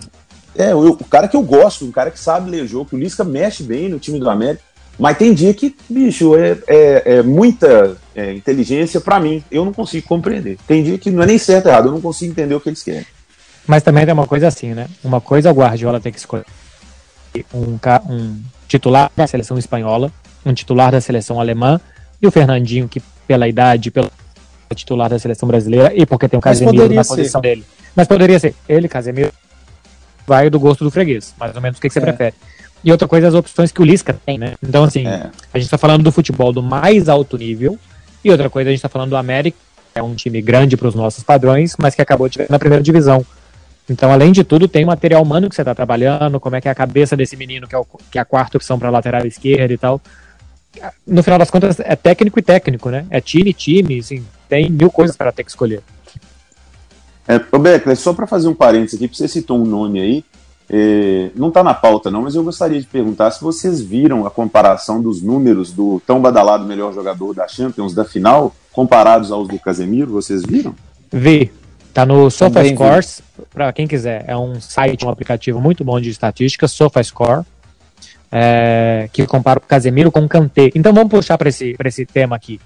É, 0.57 0.75
o, 0.75 0.91
o, 0.91 1.05
cara 1.05 1.29
que 1.29 1.37
eu 1.37 1.43
gosto, 1.43 1.87
o 1.87 1.93
cara 1.93 2.11
que 2.11 2.19
sabe 2.19 2.51
ler 2.51 2.67
jogo, 2.67 2.91
que 2.91 2.97
o 2.97 2.99
Lisca 2.99 3.25
mexe 3.25 3.63
bem 3.63 3.89
no 3.89 3.99
time 3.99 4.19
do 4.19 4.29
América. 4.29 4.63
Mas 4.99 5.17
tem 5.17 5.33
dia 5.33 5.55
que, 5.55 5.75
bicho, 5.89 6.37
é, 6.37 6.59
é, 6.67 7.03
é 7.17 7.23
muita 7.23 7.97
é, 8.15 8.35
inteligência 8.35 9.01
para 9.01 9.19
mim. 9.19 9.43
Eu 9.51 9.65
não 9.65 9.73
consigo 9.73 10.07
compreender. 10.07 10.59
Tem 10.67 10.83
dia 10.83 10.99
que 10.99 11.11
não 11.11 11.23
é 11.23 11.27
nem 11.27 11.39
certo 11.39 11.67
ou 11.67 11.73
errado, 11.73 11.87
eu 11.87 11.93
não 11.93 12.01
consigo 12.01 12.33
entender 12.33 12.55
o 12.55 12.61
que 12.61 12.69
eles 12.69 12.83
querem. 12.83 13.07
Mas 13.67 13.83
também 13.83 14.05
tem 14.05 14.13
uma 14.13 14.27
coisa 14.27 14.49
assim, 14.49 14.75
né? 14.75 14.89
Uma 15.03 15.21
coisa 15.21 15.49
é 15.49 15.53
o 15.53 15.55
Guardiola 15.55 16.01
tem 16.01 16.13
que 16.13 16.19
escolher 16.19 16.45
um, 17.55 17.79
um 18.13 18.43
titular 18.67 19.11
da 19.17 19.27
seleção 19.27 19.57
espanhola, 19.57 20.13
um 20.45 20.53
titular 20.53 20.93
da 20.93 21.01
seleção 21.01 21.41
alemã 21.41 21.81
e 22.21 22.27
o 22.27 22.31
Fernandinho, 22.31 22.89
que 22.89 23.01
pela 23.27 23.49
idade, 23.49 23.91
pelo 23.91 24.11
titular 24.75 25.09
da 25.09 25.19
seleção 25.19 25.49
brasileira 25.49 25.93
e 25.95 26.05
porque 26.05 26.29
tem 26.29 26.39
o 26.39 26.41
Casemiro 26.41 26.93
na 26.93 27.05
posição 27.05 27.41
ser. 27.41 27.49
dele. 27.49 27.65
Mas 27.95 28.07
poderia 28.07 28.39
ser 28.39 28.55
ele, 28.69 28.89
Casemiro, 28.89 29.33
vai 30.31 30.49
do 30.49 30.61
gosto 30.61 30.85
do 30.85 30.93
freguês, 30.93 31.35
mais 31.37 31.57
ou 31.57 31.61
menos 31.61 31.79
o 31.79 31.81
que, 31.81 31.89
que 31.89 31.93
você 31.93 31.99
é. 31.99 32.03
prefere. 32.03 32.35
E 32.85 32.93
outra 32.93 33.09
coisa, 33.09 33.27
as 33.27 33.35
opções 33.35 33.73
que 33.73 33.83
o 33.83 33.85
Lisca 33.85 34.17
tem, 34.25 34.39
né? 34.39 34.55
Então, 34.63 34.85
assim, 34.85 35.05
é. 35.05 35.29
a 35.53 35.59
gente 35.59 35.69
tá 35.69 35.77
falando 35.77 36.05
do 36.05 36.13
futebol 36.13 36.53
do 36.53 36.63
mais 36.63 37.09
alto 37.09 37.37
nível, 37.37 37.77
e 38.25 38.31
outra 38.31 38.49
coisa, 38.49 38.71
a 38.71 38.73
gente 38.73 38.81
tá 38.81 38.89
falando 38.89 39.11
do 39.11 39.17
América, 39.17 39.59
que 39.93 39.99
é 39.99 40.03
um 40.03 40.15
time 40.15 40.41
grande 40.41 40.77
para 40.77 40.87
os 40.87 40.95
nossos 40.95 41.25
padrões, 41.25 41.75
mas 41.77 41.97
que 41.97 42.01
acabou 42.01 42.29
de 42.29 42.47
na 42.49 42.61
primeira 42.61 42.83
divisão. 42.83 43.27
Então, 43.89 44.13
além 44.13 44.31
de 44.31 44.45
tudo, 44.45 44.69
tem 44.69 44.85
material 44.85 45.21
humano 45.21 45.49
que 45.49 45.55
você 45.57 45.63
está 45.63 45.75
trabalhando, 45.75 46.39
como 46.39 46.55
é 46.55 46.61
que 46.61 46.69
é 46.69 46.71
a 46.71 46.75
cabeça 46.77 47.17
desse 47.17 47.37
menino, 47.37 47.67
que 47.67 47.75
é, 47.75 47.79
o, 47.79 47.85
que 48.09 48.19
é 48.19 48.21
a 48.21 48.25
quarta 48.25 48.57
opção 48.57 48.79
para 48.79 48.89
lateral 48.89 49.27
esquerda 49.27 49.75
e 49.75 49.79
tal. 49.79 50.01
No 51.05 51.25
final 51.25 51.41
das 51.41 51.51
contas, 51.51 51.81
é 51.81 51.97
técnico 51.97 52.39
e 52.39 52.43
técnico, 52.43 52.89
né? 52.89 53.05
É 53.11 53.21
time 53.21 53.51
e 53.51 53.53
time, 53.53 53.99
assim, 53.99 54.25
tem 54.49 54.71
mil 54.71 54.93
coisas 54.93 55.17
para 55.17 55.33
ter 55.33 55.43
que 55.43 55.51
escolher. 55.51 55.83
É, 57.31 57.59
Beckler, 57.59 57.97
só 57.97 58.13
para 58.13 58.27
fazer 58.27 58.49
um 58.49 58.55
parênteses 58.55 59.01
aqui, 59.01 59.15
você 59.15 59.29
citou 59.29 59.61
um 59.61 59.65
nome 59.65 60.01
aí, 60.01 60.25
é, 60.69 61.31
não 61.35 61.49
está 61.49 61.63
na 61.63 61.75
pauta 61.75 62.11
não, 62.11 62.23
mas 62.23 62.35
eu 62.35 62.43
gostaria 62.43 62.81
de 62.81 62.87
perguntar 62.87 63.31
se 63.31 63.41
vocês 63.41 63.81
viram 63.81 64.27
a 64.27 64.31
comparação 64.31 65.01
dos 65.01 65.23
números 65.23 65.73
do 65.73 66.01
tão 66.07 66.21
badalado 66.21 66.65
melhor 66.65 66.93
jogador 66.93 67.35
da 67.35 67.47
Champions 67.47 67.95
da 67.95 68.05
final, 68.05 68.55
comparados 68.73 69.31
aos 69.31 69.47
do 69.47 69.59
Casemiro, 69.59 70.11
vocês 70.11 70.43
viram? 70.45 70.75
Vi, 71.13 71.53
Tá 71.93 72.07
no 72.07 72.31
SofaScores, 72.31 73.21
para 73.53 73.73
quem 73.73 73.87
quiser. 73.87 74.25
É 74.27 74.37
um 74.37 74.61
site, 74.61 75.05
um 75.05 75.09
aplicativo 75.09 75.61
muito 75.61 75.85
bom 75.85 76.01
de 76.01 76.09
estatística, 76.09 76.69
SofaScore, 76.69 77.45
é, 78.31 79.09
que 79.13 79.27
compara 79.27 79.59
o 79.59 79.63
Casemiro 79.63 80.13
com 80.13 80.21
o 80.21 80.29
Kanté. 80.29 80.71
Então 80.75 80.93
vamos 80.93 81.11
puxar 81.11 81.37
para 81.37 81.49
esse, 81.49 81.77
esse 81.85 82.07
tema 82.07 82.37
aqui. 82.37 82.61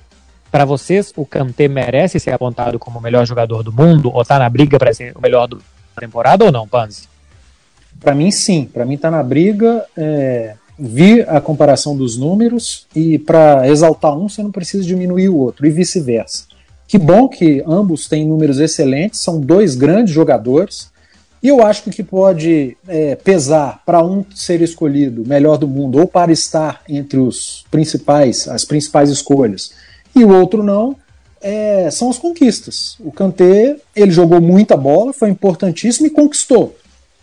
Para 0.54 0.64
vocês, 0.64 1.12
o 1.16 1.26
Kanté 1.26 1.66
merece 1.66 2.20
ser 2.20 2.30
apontado 2.30 2.78
como 2.78 3.00
o 3.00 3.02
melhor 3.02 3.26
jogador 3.26 3.64
do 3.64 3.72
mundo 3.72 4.08
ou 4.14 4.24
tá 4.24 4.38
na 4.38 4.48
briga 4.48 4.78
para 4.78 4.94
ser 4.94 5.12
o 5.16 5.20
melhor 5.20 5.48
da 5.48 5.56
temporada 5.98 6.44
ou 6.44 6.52
não, 6.52 6.68
Panzi? 6.68 7.08
Para 7.98 8.14
mim, 8.14 8.30
sim. 8.30 8.64
Para 8.72 8.84
mim, 8.84 8.96
tá 8.96 9.10
na 9.10 9.20
briga. 9.20 9.84
É, 9.96 10.54
vi 10.78 11.22
a 11.22 11.40
comparação 11.40 11.96
dos 11.96 12.16
números 12.16 12.86
e 12.94 13.18
para 13.18 13.68
exaltar 13.68 14.16
um, 14.16 14.28
você 14.28 14.44
não 14.44 14.52
precisa 14.52 14.84
diminuir 14.84 15.28
o 15.28 15.36
outro, 15.36 15.66
e 15.66 15.70
vice-versa. 15.70 16.44
Que 16.86 16.98
bom 16.98 17.28
que 17.28 17.60
ambos 17.66 18.06
têm 18.06 18.24
números 18.24 18.60
excelentes, 18.60 19.18
são 19.18 19.40
dois 19.40 19.74
grandes 19.74 20.14
jogadores. 20.14 20.88
E 21.42 21.48
eu 21.48 21.66
acho 21.66 21.82
que 21.82 21.88
o 21.90 21.92
que 21.92 22.04
pode 22.04 22.76
é, 22.86 23.16
pesar 23.16 23.82
para 23.84 24.04
um 24.04 24.24
ser 24.32 24.62
escolhido 24.62 25.26
melhor 25.26 25.58
do 25.58 25.66
mundo 25.66 25.98
ou 25.98 26.06
para 26.06 26.30
estar 26.30 26.80
entre 26.88 27.18
os 27.18 27.66
principais, 27.72 28.46
as 28.46 28.64
principais 28.64 29.10
escolhas, 29.10 29.72
e 30.14 30.24
o 30.24 30.32
outro 30.32 30.62
não, 30.62 30.96
é, 31.40 31.90
são 31.90 32.08
as 32.08 32.18
conquistas. 32.18 32.96
O 33.00 33.12
Kanté, 33.12 33.76
ele 33.94 34.10
jogou 34.10 34.40
muita 34.40 34.76
bola, 34.76 35.12
foi 35.12 35.28
importantíssimo 35.28 36.06
e 36.06 36.10
conquistou. 36.10 36.74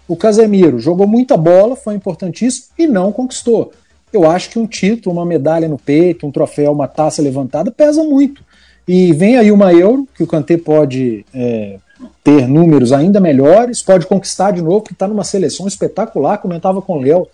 O 0.07 0.15
Casemiro 0.15 0.77
jogou 0.77 1.07
muita 1.07 1.35
bola, 1.35 1.75
foi 1.75 1.95
importantíssimo 1.95 2.67
e 2.77 2.85
não 2.85 3.11
conquistou. 3.11 3.71
Eu 4.11 4.29
acho 4.29 4.49
que 4.49 4.59
um 4.59 4.67
título, 4.67 5.15
uma 5.15 5.25
medalha 5.25 5.67
no 5.67 5.77
peito, 5.77 6.27
um 6.27 6.31
troféu, 6.31 6.71
uma 6.71 6.87
taça 6.87 7.21
levantada 7.21 7.71
pesa 7.71 8.03
muito. 8.03 8.43
E 8.87 9.13
vem 9.13 9.37
aí 9.37 9.51
uma 9.51 9.73
Euro, 9.73 10.07
que 10.15 10.21
o 10.21 10.27
Kanté 10.27 10.57
pode 10.57 11.25
é, 11.33 11.77
ter 12.23 12.47
números 12.47 12.91
ainda 12.91 13.19
melhores, 13.19 13.81
pode 13.81 14.05
conquistar 14.05 14.51
de 14.51 14.61
novo, 14.61 14.83
que 14.83 14.93
está 14.93 15.07
numa 15.07 15.23
seleção 15.23 15.67
espetacular. 15.67 16.39
Comentava 16.39 16.81
com 16.81 16.97
o 16.97 17.01
Léo 17.01 17.27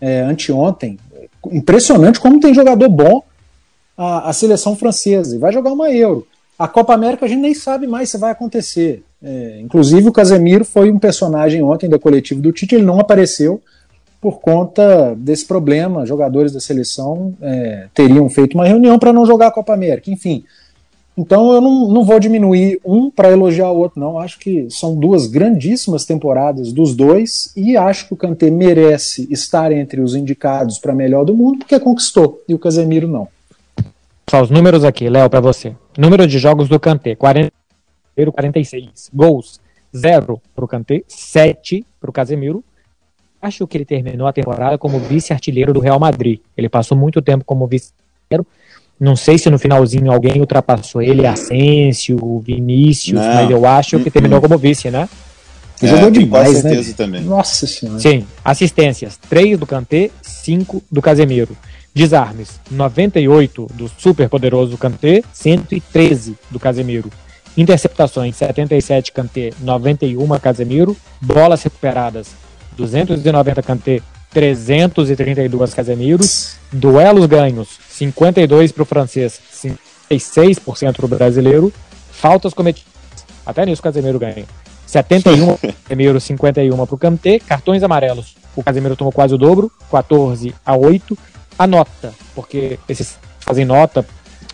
é, 0.00 0.20
anteontem. 0.20 0.98
Impressionante 1.50 2.20
como 2.20 2.38
tem 2.38 2.52
jogador 2.52 2.88
bom 2.88 3.22
a, 3.98 4.30
a 4.30 4.32
seleção 4.32 4.76
francesa. 4.76 5.34
E 5.34 5.38
vai 5.38 5.52
jogar 5.52 5.72
uma 5.72 5.90
Euro. 5.90 6.24
A 6.56 6.68
Copa 6.68 6.94
América 6.94 7.26
a 7.26 7.28
gente 7.28 7.40
nem 7.40 7.54
sabe 7.54 7.86
mais 7.88 8.08
se 8.10 8.16
vai 8.16 8.30
acontecer. 8.30 9.02
É, 9.22 9.60
inclusive 9.60 10.08
o 10.08 10.12
Casemiro 10.12 10.64
foi 10.64 10.90
um 10.90 10.98
personagem 10.98 11.62
ontem 11.62 11.88
da 11.88 11.98
coletiva 11.98 12.40
do 12.40 12.52
Tite, 12.52 12.76
ele 12.76 12.84
não 12.84 13.00
apareceu 13.00 13.60
por 14.20 14.40
conta 14.40 15.14
desse 15.16 15.44
problema. 15.44 16.06
Jogadores 16.06 16.52
da 16.52 16.60
seleção 16.60 17.34
é, 17.42 17.86
teriam 17.92 18.28
feito 18.28 18.54
uma 18.54 18.66
reunião 18.66 18.98
para 18.98 19.12
não 19.12 19.26
jogar 19.26 19.48
a 19.48 19.52
Copa 19.52 19.72
América, 19.72 20.10
enfim. 20.10 20.44
Então 21.16 21.52
eu 21.52 21.60
não, 21.60 21.88
não 21.88 22.04
vou 22.04 22.20
diminuir 22.20 22.80
um 22.84 23.10
para 23.10 23.30
elogiar 23.32 23.70
o 23.70 23.78
outro, 23.78 23.98
não. 23.98 24.18
Acho 24.20 24.38
que 24.38 24.68
são 24.70 24.94
duas 24.94 25.26
grandíssimas 25.26 26.04
temporadas 26.04 26.72
dos 26.72 26.94
dois 26.94 27.52
e 27.56 27.76
acho 27.76 28.06
que 28.06 28.14
o 28.14 28.16
Kanté 28.16 28.50
merece 28.50 29.26
estar 29.30 29.72
entre 29.72 30.00
os 30.00 30.14
indicados 30.14 30.78
para 30.78 30.94
melhor 30.94 31.24
do 31.24 31.36
mundo 31.36 31.58
porque 31.58 31.78
conquistou 31.80 32.40
e 32.48 32.54
o 32.54 32.58
Casemiro 32.58 33.08
não. 33.08 33.26
Só 34.30 34.42
os 34.42 34.50
números 34.50 34.84
aqui, 34.84 35.08
Léo, 35.08 35.30
para 35.30 35.40
você. 35.40 35.74
Número 35.96 36.26
de 36.26 36.38
jogos 36.38 36.68
do 36.68 36.78
Kanté, 36.78 37.14
40 37.14 37.50
46. 38.32 39.10
Gols, 39.14 39.60
0 39.96 40.40
para 40.54 40.64
o 40.64 40.68
Kanté, 40.68 41.02
7 41.06 41.84
para 42.00 42.10
o 42.10 42.12
Casemiro. 42.12 42.64
Acho 43.40 43.66
que 43.66 43.76
ele 43.76 43.84
terminou 43.84 44.26
a 44.26 44.32
temporada 44.32 44.76
como 44.76 44.98
vice-artilheiro 44.98 45.72
do 45.72 45.80
Real 45.80 46.00
Madrid. 46.00 46.40
Ele 46.56 46.68
passou 46.68 46.98
muito 46.98 47.22
tempo 47.22 47.44
como 47.44 47.66
vice-artilheiro. 47.66 48.46
Não 48.98 49.14
sei 49.14 49.38
se 49.38 49.48
no 49.48 49.58
finalzinho 49.58 50.10
alguém 50.10 50.40
ultrapassou 50.40 51.00
ele, 51.00 51.24
Asensio, 51.24 52.40
Vinícius, 52.40 53.20
Não. 53.20 53.34
mas 53.34 53.48
eu 53.48 53.64
acho 53.64 54.00
que 54.00 54.10
terminou 54.10 54.40
como 54.40 54.58
vice, 54.58 54.90
né? 54.90 55.08
É, 55.80 55.86
Jogou 55.86 56.10
demais, 56.10 56.64
né? 56.64 56.82
Também. 56.96 57.22
Nossa 57.22 57.64
senhora. 57.64 58.00
Sim, 58.00 58.26
assistências, 58.44 59.16
3 59.16 59.56
do 59.56 59.64
Kanté, 59.64 60.10
5 60.20 60.82
do 60.90 61.00
Casemiro. 61.00 61.56
Desarmes, 61.98 62.60
98 62.70 63.66
do 63.74 63.88
super 63.88 64.28
poderoso 64.28 64.78
Kanté, 64.78 65.20
113 65.32 66.38
do 66.48 66.60
Casemiro. 66.60 67.10
Interceptações 67.56 68.36
77 68.36 69.10
Kanté, 69.10 69.50
91 69.58 70.38
Casemiro. 70.38 70.96
Bolas 71.20 71.60
recuperadas 71.64 72.28
290 72.76 73.62
Kanté, 73.64 74.00
332 74.30 75.74
Casemiro. 75.74 76.24
Duelos 76.72 77.26
ganhos 77.26 77.80
52 77.90 78.70
para 78.70 78.82
o 78.84 78.86
francês, 78.86 79.40
56% 80.08 80.94
para 80.94 81.04
o 81.04 81.08
brasileiro. 81.08 81.72
Faltas 82.12 82.54
cometidas, 82.54 82.92
até 83.44 83.66
nisso 83.66 83.80
o 83.80 83.82
Casemiro 83.82 84.20
ganha. 84.20 84.44
71 84.86 85.58
Casemiro, 85.82 86.20
51 86.20 86.86
para 86.86 86.94
o 86.94 86.98
Kanté. 86.98 87.40
Cartões 87.40 87.82
amarelos, 87.82 88.36
o 88.54 88.62
Casemiro 88.62 88.94
tomou 88.94 89.12
quase 89.12 89.34
o 89.34 89.38
dobro, 89.38 89.68
14 89.90 90.54
a 90.64 90.76
8. 90.76 91.18
A 91.58 91.66
nota, 91.66 92.14
porque 92.34 92.78
esses 92.88 93.18
fazem 93.40 93.64
nota 93.64 94.06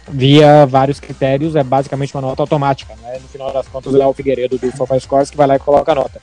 via 0.08 0.66
vários 0.66 1.00
critérios, 1.00 1.56
é 1.56 1.62
basicamente 1.62 2.14
uma 2.14 2.22
nota 2.22 2.42
automática. 2.42 2.94
Né? 3.02 3.18
No 3.20 3.28
final 3.28 3.52
das 3.52 3.66
contas, 3.68 3.94
é 3.94 4.06
o 4.06 4.12
Figueiredo 4.12 4.58
do 4.58 4.76
SofaScores 4.76 5.30
que 5.30 5.36
vai 5.36 5.46
lá 5.46 5.56
e 5.56 5.58
coloca 5.58 5.92
a 5.92 5.94
nota. 5.94 6.20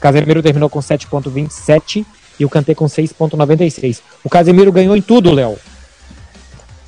Casemiro 0.00 0.42
terminou 0.42 0.68
com 0.68 0.80
7,27 0.80 2.04
e 2.38 2.44
o 2.44 2.50
Kanté 2.50 2.74
com 2.74 2.86
6,96. 2.86 4.00
O 4.24 4.28
Casemiro 4.28 4.72
ganhou 4.72 4.96
em 4.96 5.02
tudo, 5.02 5.32
Léo. 5.32 5.56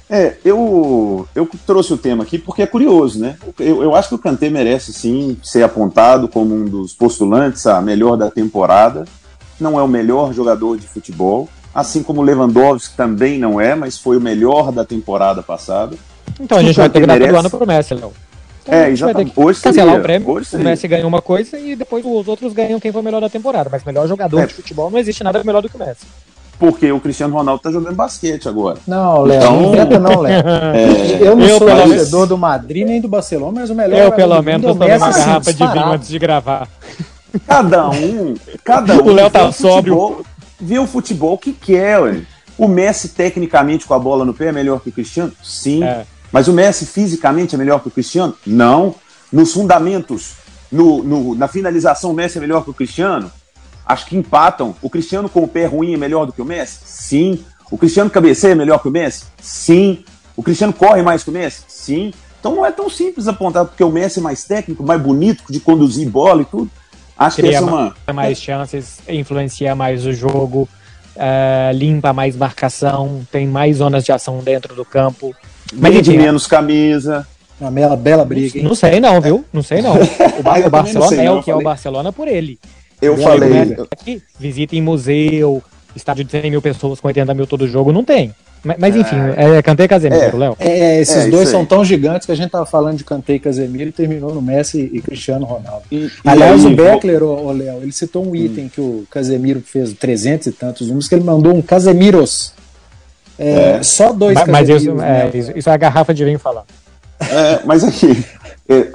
É, 0.09 0.37
eu, 0.45 1.27
eu 1.35 1.49
trouxe 1.67 1.93
o 1.93 1.97
tema 1.99 2.25
aqui 2.25 2.39
porque 2.39 2.63
é 2.63 2.67
curioso, 2.67 3.19
né? 3.19 3.37
Eu, 3.59 3.83
eu 3.83 3.95
acho 3.95 4.11
que 4.11 4.15
o 4.15 4.19
Kanté 4.19 4.51
merece 4.51 4.93
sim 4.93 5.37
ser 5.43 5.63
apontado 5.63 6.29
como 6.29 6.55
um 6.55 6.67
dos 6.67 6.93
postulantes 6.93 7.67
a 7.67 7.81
melhor 7.81 8.17
da 8.17 8.31
temporada. 8.31 9.05
Não 9.59 9.79
é 9.79 9.83
o 9.83 9.89
melhor 9.89 10.33
jogador 10.35 10.77
de 10.77 10.87
futebol, 10.87 11.49
assim 11.75 12.03
como 12.03 12.21
o 12.21 12.25
Lewandowski 12.25 12.97
também 12.97 13.39
não 13.39 13.61
é, 13.61 13.75
mas 13.75 13.99
foi 13.99 14.17
o 14.17 14.21
melhor 14.21 14.71
da 14.71 14.85
temporada 14.85 15.43
passada. 15.43 15.97
Então 16.41 16.59
a 16.59 16.63
gente 16.63 16.77
vai 16.77 16.89
ter 16.89 17.01
que 17.01 17.07
dar 17.07 17.19
todo 17.19 17.37
ano 17.37 17.51
pro 17.51 17.67
Messi, 17.67 17.95
Léo. 17.95 18.13
Então, 18.63 18.79
é, 18.79 18.91
exatamente. 18.91 19.33
Hoje 19.37 19.61
seria, 19.61 19.85
o 19.85 20.01
prêmio, 20.01 20.31
hoje 20.31 20.57
o 20.57 20.59
Messi 20.59 20.89
ganha 20.89 21.07
uma 21.07 21.21
coisa 21.21 21.59
e 21.59 21.77
depois 21.77 22.05
os 22.05 22.27
outros 22.27 22.53
ganham 22.55 22.81
quem 22.81 22.91
foi 22.91 23.01
o 23.03 23.05
melhor 23.05 23.21
da 23.21 23.29
temporada. 23.29 23.69
Mas 23.71 23.85
melhor 23.85 24.09
jogador 24.09 24.41
é. 24.41 24.47
de 24.47 24.55
futebol 24.55 24.91
não 24.91 24.99
existe 24.99 25.23
nada 25.23 25.43
melhor 25.45 25.61
do 25.61 25.69
que 25.69 25.77
o 25.77 25.79
Messi. 25.79 26.07
Porque 26.59 26.91
o 26.91 27.01
Cristiano 27.01 27.35
Ronaldo 27.35 27.61
tá 27.63 27.71
jogando 27.71 27.95
basquete 27.95 28.49
agora. 28.49 28.79
Não, 28.87 29.23
Léo, 29.23 29.39
então... 29.39 29.61
não 29.61 29.69
inventa 29.69 29.99
não, 29.99 30.21
Léo. 30.21 30.45
É... 30.75 31.29
Eu 31.29 31.37
não 31.37 31.47
eu, 31.47 31.59
sou 31.59 31.69
torcedor 31.69 32.27
do 32.27 32.39
Madrid 32.39 32.87
nem 32.87 33.01
do 33.01 33.09
Barcelona, 33.09 33.61
mas 33.61 33.71
o 33.71 33.75
melhor 33.75 33.99
Eu, 33.99 34.13
pelo 34.13 34.41
menos, 34.41 34.67
eu 34.67 34.73
tomei 34.73 34.97
uma 34.97 35.11
garrafa 35.11 35.53
de 35.53 35.67
vinho 35.67 35.93
antes 35.93 36.09
de 36.09 36.19
gravar. 36.19 36.69
Cada 37.47 37.91
um, 37.91 38.35
cada 38.63 38.95
um. 38.95 39.05
O 39.05 39.13
Léo 39.13 39.29
tá 39.29 39.51
sóbrio. 39.53 40.25
Vê 40.61 40.79
o 40.79 40.87
futebol 40.87 41.37
que 41.37 41.53
quer, 41.53 42.01
ué. 42.01 42.23
O 42.57 42.69
Messi, 42.69 43.09
tecnicamente, 43.09 43.87
com 43.87 43.95
a 43.95 43.99
bola 43.99 44.25
no 44.25 44.33
pé, 44.33 44.47
é 44.47 44.53
melhor 44.53 44.81
que 44.81 44.89
o 44.89 44.93
Cristiano? 44.93 45.33
Sim. 45.43 45.83
É. 45.83 46.07
Mas 46.31 46.49
o 46.49 46.53
Messi 46.53 46.87
fisicamente 46.87 47.55
é 47.55 47.59
melhor 47.59 47.81
que 47.81 47.89
o 47.89 47.91
Cristiano? 47.91 48.37
Não. 48.47 48.95
Nos 49.33 49.53
fundamentos, 49.53 50.35
no, 50.71 51.03
no, 51.03 51.35
na 51.35 51.49
finalização, 51.49 52.11
o 52.11 52.15
Messi 52.15 52.39
é 52.39 52.41
melhor 52.41 52.63
que 52.63 52.71
o 52.71 52.75
Cristiano? 52.75 53.31
Acho 53.85 54.07
que 54.07 54.17
empatam. 54.17 54.75
O 54.81 54.89
Cristiano 54.89 55.29
com 55.29 55.43
o 55.43 55.49
pé 55.49 55.67
ruim 55.67 55.95
é 55.95 55.97
melhor 55.97 56.27
do 56.27 56.33
que 56.33 56.41
o 56.41 56.45
Messi? 56.45 56.79
Sim. 56.85 57.45
O 57.71 57.77
Cristiano 57.77 58.11
cabeceia 58.11 58.53
é 58.53 58.55
melhor 58.55 58.81
que 58.81 58.89
o 58.89 58.91
Messi? 58.91 59.25
Sim. 59.41 60.05
O 60.37 60.43
Cristiano 60.43 60.73
corre 60.73 61.03
mais 61.03 61.23
que 61.25 61.31
o 61.31 61.33
Messi? 61.33 61.63
Sim. 61.69 62.13
Então 62.39 62.55
não 62.55 62.67
é 62.67 62.71
tão 62.71 62.91
simples 62.91 63.27
apontar, 63.27 63.65
porque 63.65 63.83
o 63.83 63.91
Messi 63.91 64.19
é 64.19 64.23
mais 64.23 64.45
técnico, 64.45 64.83
mais 64.83 65.01
bonito 65.01 65.45
de 65.49 65.59
conduzir 65.61 66.09
bola 66.09 66.43
e 66.43 66.45
tudo. 66.45 66.71
Acho 67.17 67.37
Cria 67.37 67.51
que 67.51 67.57
essa 67.57 67.65
é 67.65 67.69
uma. 67.69 67.95
mais 68.13 68.41
chances, 68.41 68.99
influencia 69.09 69.75
mais 69.75 70.05
o 70.05 70.13
jogo, 70.13 70.69
uh, 71.17 71.73
limpa 71.75 72.13
mais 72.13 72.37
marcação, 72.37 73.25
tem 73.31 73.47
mais 73.47 73.77
zonas 73.77 74.05
de 74.05 74.13
ação 74.13 74.39
dentro 74.39 74.75
do 74.75 74.85
campo. 74.85 75.35
Mas 75.73 76.03
de 76.03 76.17
menos 76.17 76.47
camisa. 76.47 77.27
Uma 77.61 77.71
bela, 77.71 77.97
bela 77.97 78.25
briga, 78.25 78.59
hein? 78.59 78.65
Não 78.65 78.75
sei 78.75 78.99
não, 78.99 79.21
viu? 79.21 79.45
Não 79.53 79.63
sei 79.63 79.81
não. 79.81 79.95
O, 80.39 80.43
Bar 80.43 80.67
o 80.67 80.71
Barcelona 80.71 81.17
sei, 81.17 81.27
é 81.27 81.31
o 81.31 81.43
que 81.43 81.51
é 81.51 81.55
o 81.55 81.63
Barcelona 81.63 82.13
por 82.13 82.27
ele. 82.27 82.59
Eu 83.01 83.17
falei. 83.17 83.77
Aqui, 83.91 84.21
visita 84.39 84.75
em 84.75 84.83
museu, 84.83 85.63
estádio 85.95 86.25
de 86.25 86.33
100 86.33 86.51
mil 86.51 86.61
pessoas 86.61 87.01
com 87.01 87.07
80 87.07 87.33
mil 87.33 87.47
todo 87.47 87.69
jogo, 87.69 87.93
não 87.93 88.05
tem. 88.05 88.35
Mas, 88.65 88.77
mas 88.79 88.97
enfim, 88.97 89.17
é, 89.37 89.59
é 89.59 89.63
Cantei 89.63 89.87
Casemiro, 89.87 90.23
é, 90.23 90.33
Léo. 90.33 90.57
É, 90.59 91.01
esses 91.01 91.27
é, 91.27 91.29
dois 91.29 91.49
são 91.49 91.67
tão 91.67 91.85
gigantes 91.85 92.25
que 92.25 92.33
a 92.33 92.35
gente 92.35 92.51
tava 92.51 92.65
falando 92.65 92.97
de 92.97 93.05
Cantei 93.05 93.39
Casemiro 93.39 93.91
e 93.91 93.93
terminou 93.93 94.35
no 94.35 94.41
Messi 94.41 94.91
e 94.93 95.01
Cristiano 95.03 95.45
Ronaldo. 95.45 95.83
E, 95.93 96.11
Aliás, 96.25 96.63
e 96.63 96.67
aí, 96.67 96.73
o 96.73 96.77
Beckler, 96.77 97.23
o 97.23 97.53
Léo, 97.53 97.83
ele 97.83 97.93
citou 97.93 98.25
um 98.25 98.31
hum. 98.31 98.37
item 98.37 98.69
que 98.69 98.81
o 98.81 99.05
Casemiro 99.11 99.61
fez 99.61 99.93
300 99.93 100.47
e 100.47 100.53
tantos 100.53 100.87
números, 100.87 101.09
que 101.09 101.15
ele 101.15 101.25
mandou 101.25 101.55
um 101.55 101.61
Casemiros 101.61 102.55
é, 103.39 103.79
é, 103.79 103.83
só 103.83 104.13
dois 104.13 104.35
Mas, 104.35 104.49
mas 104.49 104.69
isso, 104.69 104.95
né? 104.95 105.31
é, 105.33 105.37
isso, 105.37 105.53
isso, 105.57 105.69
é 105.69 105.73
a 105.73 105.77
garrafa 105.77 106.15
de 106.15 106.25
vinho 106.25 106.39
falar. 106.39 106.65
É, 107.21 107.61
mas 107.65 107.83
aqui, 107.83 108.25
é, 108.44 108.44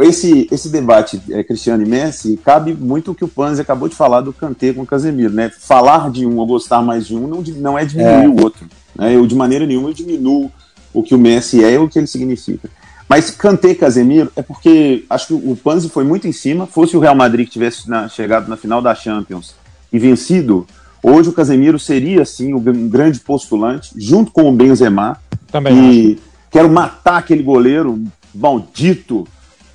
esse, 0.01 0.47
esse 0.51 0.69
debate 0.69 1.21
é, 1.29 1.43
Cristiano 1.43 1.83
e 1.83 1.85
Messi 1.85 2.37
cabe 2.43 2.73
muito 2.73 3.11
o 3.11 3.15
que 3.15 3.23
o 3.23 3.27
Panzi 3.27 3.61
acabou 3.61 3.87
de 3.87 3.95
falar 3.95 4.21
do 4.21 4.33
Kanté 4.33 4.73
com 4.73 4.81
o 4.81 4.85
Casemiro, 4.85 5.31
né? 5.31 5.51
Falar 5.59 6.09
de 6.09 6.25
um 6.25 6.37
ou 6.37 6.47
gostar 6.47 6.81
mais 6.81 7.05
de 7.07 7.15
um 7.15 7.27
não, 7.27 7.41
não 7.57 7.77
é 7.77 7.85
diminuir 7.85 8.27
o 8.27 8.41
outro. 8.41 8.67
Né? 8.95 9.15
Eu, 9.15 9.27
de 9.27 9.35
maneira 9.35 9.65
nenhuma, 9.65 9.89
eu 9.89 9.93
diminuo 9.93 10.51
o 10.93 11.03
que 11.03 11.13
o 11.13 11.19
Messi 11.19 11.63
é 11.63 11.73
e 11.73 11.77
o 11.77 11.87
que 11.87 11.99
ele 11.99 12.07
significa. 12.07 12.69
Mas 13.07 13.31
Kanté 13.31 13.73
Casemiro 13.75 14.31
é 14.35 14.41
porque 14.41 15.05
acho 15.09 15.27
que 15.27 15.33
o 15.33 15.55
Panzi 15.55 15.89
foi 15.89 16.03
muito 16.03 16.27
em 16.27 16.31
cima. 16.31 16.67
Fosse 16.67 16.97
o 16.97 16.99
Real 16.99 17.15
Madrid 17.15 17.45
que 17.45 17.53
tivesse 17.53 17.89
na, 17.89 18.07
chegado 18.07 18.47
na 18.47 18.57
final 18.57 18.81
da 18.81 18.93
Champions 18.93 19.55
e 19.91 19.97
vencido, 19.97 20.67
Hoje 21.01 21.29
o 21.29 21.33
Casemiro 21.33 21.79
seria, 21.79 22.25
sim, 22.25 22.53
um 22.53 22.89
grande 22.89 23.19
postulante, 23.21 23.91
junto 23.95 24.31
com 24.31 24.49
o 24.49 24.51
Benzema. 24.51 25.17
Também 25.49 25.73
e 25.73 26.13
acho. 26.13 26.21
quero 26.51 26.69
matar 26.69 27.17
aquele 27.17 27.41
goleiro 27.41 28.03
maldito, 28.35 29.25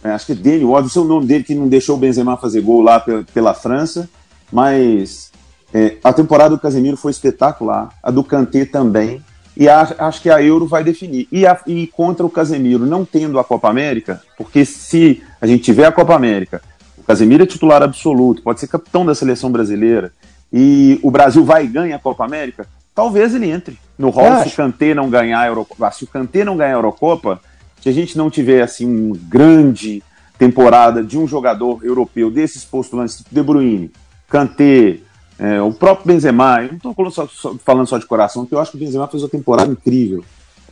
é, 0.04 0.10
acho 0.10 0.26
que 0.26 0.32
é 0.32 0.34
Dani 0.36 0.62
Alves, 0.62 0.94
é 0.94 1.00
o 1.00 1.04
nome 1.04 1.26
dele 1.26 1.42
que 1.42 1.54
não 1.54 1.66
deixou 1.66 1.96
o 1.96 1.98
Benzema 1.98 2.36
fazer 2.36 2.60
gol 2.60 2.82
lá 2.82 3.00
pela, 3.00 3.24
pela 3.24 3.54
França, 3.54 4.08
mas 4.52 5.32
É, 5.76 5.96
a 6.04 6.12
temporada 6.12 6.50
do 6.50 6.60
Casemiro 6.60 6.96
foi 6.96 7.10
espetacular, 7.10 7.88
a 8.00 8.08
do 8.08 8.22
Kanté 8.22 8.64
também, 8.64 9.20
e 9.56 9.68
a, 9.68 9.80
acho 10.06 10.22
que 10.22 10.30
a 10.30 10.40
Euro 10.40 10.68
vai 10.68 10.84
definir. 10.84 11.26
E, 11.32 11.44
a, 11.44 11.60
e 11.66 11.88
contra 11.88 12.24
o 12.24 12.30
Casemiro 12.30 12.86
não 12.86 13.04
tendo 13.04 13.40
a 13.40 13.44
Copa 13.44 13.68
América, 13.68 14.22
porque 14.38 14.64
se 14.64 15.20
a 15.40 15.48
gente 15.48 15.64
tiver 15.64 15.84
a 15.84 15.90
Copa 15.90 16.14
América, 16.14 16.62
o 16.96 17.02
Casemiro 17.02 17.42
é 17.42 17.46
titular 17.46 17.82
absoluto, 17.82 18.40
pode 18.40 18.60
ser 18.60 18.68
capitão 18.68 19.04
da 19.04 19.16
seleção 19.16 19.50
brasileira, 19.50 20.12
e 20.52 21.00
o 21.02 21.10
Brasil 21.10 21.44
vai 21.44 21.64
e 21.64 21.66
ganha 21.66 21.96
a 21.96 21.98
Copa 21.98 22.24
América, 22.24 22.68
talvez 22.94 23.34
ele 23.34 23.50
entre 23.50 23.76
no 23.98 24.10
rol 24.10 24.44
se 24.44 24.50
o 24.50 24.56
Kanté 24.56 24.94
não 24.94 25.10
ganhar 25.10 25.40
a 25.40 25.48
Eurocopa. 25.48 25.90
Se 25.90 26.04
o 26.04 26.06
Kanté 26.06 26.44
não 26.44 26.56
ganhar 26.56 26.74
a 26.74 26.78
Eurocopa, 26.78 27.40
se 27.84 27.90
a 27.90 27.92
gente 27.92 28.16
não 28.16 28.30
tiver 28.30 28.62
assim 28.62 28.86
um 28.86 29.12
grande 29.12 30.02
temporada 30.38 31.04
de 31.04 31.18
um 31.18 31.28
jogador 31.28 31.84
europeu 31.84 32.30
desses 32.30 32.64
postulantes, 32.64 33.18
tipo 33.18 33.34
De 33.34 33.42
Bruyne, 33.42 33.90
Kanté, 34.26 35.00
é, 35.38 35.60
o 35.60 35.70
próprio 35.70 36.06
Benzema, 36.06 36.62
eu 36.62 36.70
não 36.70 36.76
estou 36.76 37.58
falando 37.62 37.86
só, 37.86 37.98
de 37.98 38.06
coração, 38.06 38.44
porque 38.44 38.54
eu 38.54 38.58
acho 38.58 38.70
que 38.70 38.78
o 38.78 38.80
Benzema 38.80 39.06
fez 39.06 39.22
uma 39.22 39.28
temporada 39.28 39.70
incrível. 39.70 40.24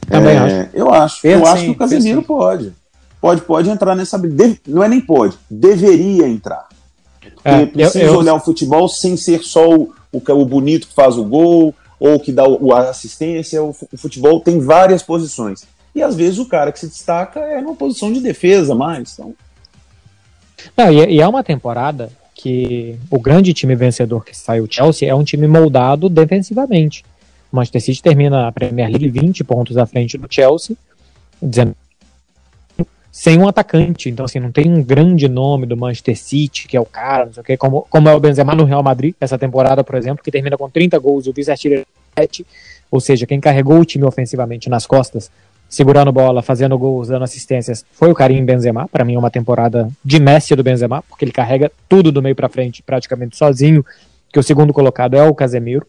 Também 0.09 0.37
é, 0.37 0.39
acho. 0.39 0.71
Eu 0.73 0.91
acho. 0.91 1.27
eu 1.27 1.47
acho 1.47 1.65
que 1.65 1.71
o 1.73 1.75
Casemiro 1.75 2.23
pode. 2.23 2.73
Pode, 3.21 3.43
pode 3.43 3.69
entrar 3.69 3.95
nessa. 3.95 4.19
Não 4.67 4.83
é 4.83 4.89
nem 4.89 5.03
pode, 5.03 5.37
deveria 5.51 6.27
entrar. 6.27 6.67
Porque 7.21 7.43
é, 7.45 7.67
precisa 7.67 8.05
eu, 8.05 8.15
eu... 8.15 8.19
olhar 8.21 8.35
o 8.35 8.41
futebol 8.41 8.89
sem 8.89 9.19
ser 9.19 9.43
só 9.43 9.69
o, 9.69 9.93
o, 10.11 10.23
o, 10.33 10.47
bonito 10.47 10.89
que 10.89 10.95
faz 10.95 11.19
o 11.19 11.25
gol 11.25 11.75
ou 12.01 12.19
que 12.19 12.33
dá 12.33 12.49
o, 12.49 12.73
a 12.73 12.89
assistência. 12.89 13.63
O 13.63 13.75
futebol 13.99 14.41
tem 14.41 14.59
várias 14.61 15.03
posições. 15.03 15.71
E 15.95 16.03
às 16.03 16.15
vezes 16.15 16.39
o 16.39 16.47
cara 16.47 16.73
que 16.73 16.81
se 16.81 16.89
destaca 16.89 17.41
é 17.41 17.61
numa 17.61 17.75
posição 17.75 18.13
de 18.13 18.21
defesa 18.21 18.75
mais. 18.75 19.13
Então... 19.13 19.35
Não, 20.77 20.93
e, 20.93 21.17
e 21.17 21.21
é 21.21 21.29
uma 21.29 21.45
temporada 21.45 22.11
que 22.35 22.99
o 23.11 23.21
grande 23.21 23.53
time 23.53 23.75
vencedor 23.75 24.25
que 24.25 24.37
saiu, 24.37 24.65
o 24.65 24.69
Chelsea, 24.71 25.09
é 25.09 25.15
um 25.15 25.25
time 25.25 25.47
moldado 25.47 26.09
defensivamente. 26.09 27.05
O 27.53 27.57
Manchester 27.57 27.83
City 27.83 28.03
termina 28.03 28.49
a 28.49 28.53
Premier 28.53 28.89
League 28.89 29.09
20 29.09 29.45
pontos 29.45 29.77
à 29.77 29.87
frente 29.87 30.17
do 30.17 30.27
Chelsea, 30.29 30.77
dizendo 31.41 31.77
sem 33.13 33.39
um 33.39 33.47
atacante. 33.47 34.09
Então, 34.09 34.25
assim, 34.25 34.41
não 34.41 34.51
tem 34.51 34.71
um 34.71 34.83
grande 34.83 35.29
nome 35.29 35.67
do 35.67 35.77
Manchester 35.77 36.19
City, 36.19 36.67
que 36.67 36.77
é 36.77 36.81
o 36.81 36.87
cara, 36.87 37.27
não 37.27 37.35
sei 37.35 37.43
o 37.43 37.45
quê, 37.45 37.57
como, 37.59 37.87
como 37.91 38.09
é 38.09 38.15
o 38.15 38.21
Benzema 38.21 38.55
no 38.55 38.65
Real 38.65 38.83
Madrid, 38.83 39.15
essa 39.21 39.39
temporada, 39.39 39.85
por 39.85 39.95
exemplo, 39.97 40.25
que 40.25 40.31
termina 40.31 40.57
com 40.57 40.69
30 40.71 40.99
gols, 40.99 41.27
o 41.27 41.33
vice-artilheiro 41.33 41.87
ou 42.91 43.01
seja, 43.01 43.27
quem 43.27 43.41
carregou 43.41 43.79
o 43.79 43.85
time 43.85 44.05
ofensivamente 44.05 44.69
nas 44.69 44.87
costas 44.87 45.31
segurando 45.73 46.13
bola, 46.13 46.43
fazendo 46.43 46.77
gols, 46.79 47.09
dando 47.09 47.23
assistências, 47.23 47.83
foi 47.93 48.11
o 48.11 48.15
Karim 48.15 48.45
Benzema. 48.45 48.87
Para 48.89 49.07
mim 49.07 49.15
é 49.15 49.19
uma 49.19 49.31
temporada 49.31 49.89
de 50.05 50.21
Messi 50.21 50.55
do 50.55 50.63
Benzema, 50.63 51.03
porque 51.09 51.25
ele 51.25 51.33
carrega 51.33 51.73
tudo 51.89 52.13
do 52.13 52.21
meio 52.21 52.37
para 52.37 52.47
frente 52.47 52.83
praticamente 52.83 53.39
sozinho, 53.39 53.83
que 54.31 54.39
o 54.39 54.43
segundo 54.43 54.71
colocado 54.71 55.17
é 55.17 55.23
o 55.23 55.35
Casemiro. 55.35 55.87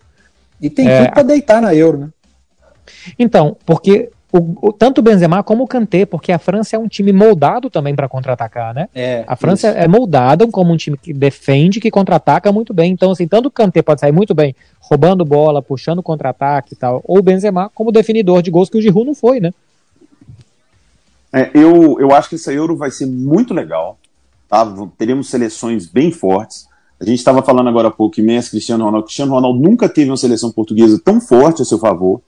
E 0.61 0.69
tem 0.69 0.87
é, 0.87 1.01
tudo 1.01 1.13
para 1.13 1.23
deitar 1.23 1.61
na 1.61 1.75
Euro, 1.75 1.97
né? 1.97 2.09
Então, 3.19 3.57
porque 3.65 4.09
o, 4.31 4.69
o, 4.69 4.71
tanto 4.71 4.99
o 4.99 5.01
Benzema 5.01 5.43
como 5.43 5.65
o 5.65 5.67
Kanté, 5.67 6.05
porque 6.05 6.31
a 6.31 6.39
França 6.39 6.77
é 6.77 6.79
um 6.79 6.87
time 6.87 7.11
moldado 7.11 7.69
também 7.69 7.93
para 7.93 8.07
contra-atacar, 8.07 8.73
né? 8.73 8.87
É, 8.95 9.25
a 9.27 9.35
França 9.35 9.67
isso. 9.67 9.77
é 9.79 9.85
moldada 9.85 10.47
como 10.47 10.71
um 10.71 10.77
time 10.77 10.97
que 10.97 11.11
defende, 11.11 11.81
que 11.81 11.91
contra-ataca 11.91 12.53
muito 12.53 12.73
bem. 12.73 12.93
Então, 12.93 13.11
assim, 13.11 13.27
tanto 13.27 13.47
o 13.47 13.51
Kanté 13.51 13.81
pode 13.81 13.99
sair 13.99 14.13
muito 14.13 14.33
bem 14.33 14.55
roubando 14.79 15.25
bola, 15.25 15.61
puxando 15.61 16.01
contra-ataque 16.01 16.73
e 16.73 16.77
tal, 16.77 17.01
ou 17.03 17.19
o 17.19 17.21
Benzema 17.21 17.69
como 17.75 17.91
definidor 17.91 18.41
de 18.41 18.49
gols 18.49 18.69
que 18.69 18.77
o 18.77 18.81
Giroud 18.81 19.07
não 19.07 19.13
foi, 19.13 19.41
né? 19.41 19.51
É, 21.33 21.49
eu, 21.55 21.99
eu 21.99 22.13
acho 22.13 22.29
que 22.29 22.35
essa 22.35 22.53
Euro 22.53 22.77
vai 22.77 22.91
ser 22.91 23.07
muito 23.07 23.53
legal. 23.53 23.97
Tá? 24.47 24.71
Teremos 24.97 25.29
seleções 25.29 25.87
bem 25.87 26.11
fortes. 26.11 26.67
A 27.01 27.05
gente 27.05 27.17
estava 27.17 27.41
falando 27.41 27.67
agora 27.67 27.87
há 27.87 27.91
pouco 27.91 28.15
que 28.15 28.21
Messi, 28.21 28.51
Cristiano 28.51 28.85
Ronaldo. 28.85 29.07
Cristiano 29.07 29.31
Ronaldo 29.31 29.59
nunca 29.59 29.89
teve 29.89 30.11
uma 30.11 30.17
seleção 30.17 30.51
portuguesa 30.51 31.01
tão 31.03 31.19
forte 31.19 31.63
a 31.63 31.65
seu 31.65 31.79
favor. 31.79 32.21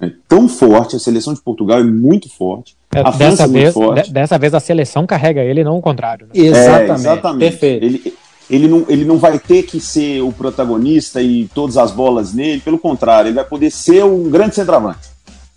É, 0.00 0.10
tão 0.28 0.48
forte. 0.48 0.96
A 0.96 0.98
seleção 0.98 1.32
de 1.32 1.40
Portugal 1.40 1.80
é 1.80 1.84
muito 1.84 2.28
forte. 2.28 2.76
É, 2.94 3.00
a 3.00 3.10
dessa, 3.10 3.44
é 3.44 3.48
vez, 3.48 3.72
forte. 3.72 4.12
dessa 4.12 4.38
vez 4.38 4.52
a 4.52 4.60
seleção 4.60 5.06
carrega 5.06 5.40
ele, 5.40 5.64
não 5.64 5.78
o 5.78 5.82
contrário. 5.82 6.26
Né? 6.26 6.44
Exatamente. 6.44 6.90
É, 6.90 6.94
exatamente. 6.94 7.50
Perfeito. 7.50 7.84
Ele, 7.84 8.14
ele, 8.50 8.68
não, 8.68 8.84
ele 8.86 9.04
não 9.06 9.16
vai 9.16 9.38
ter 9.38 9.62
que 9.62 9.80
ser 9.80 10.20
o 10.20 10.30
protagonista 10.30 11.22
e 11.22 11.48
todas 11.54 11.78
as 11.78 11.90
bolas 11.90 12.34
nele. 12.34 12.60
Pelo 12.60 12.78
contrário, 12.78 13.28
ele 13.28 13.36
vai 13.36 13.44
poder 13.44 13.70
ser 13.70 14.04
um 14.04 14.28
grande 14.30 14.54
centroavante. 14.54 15.08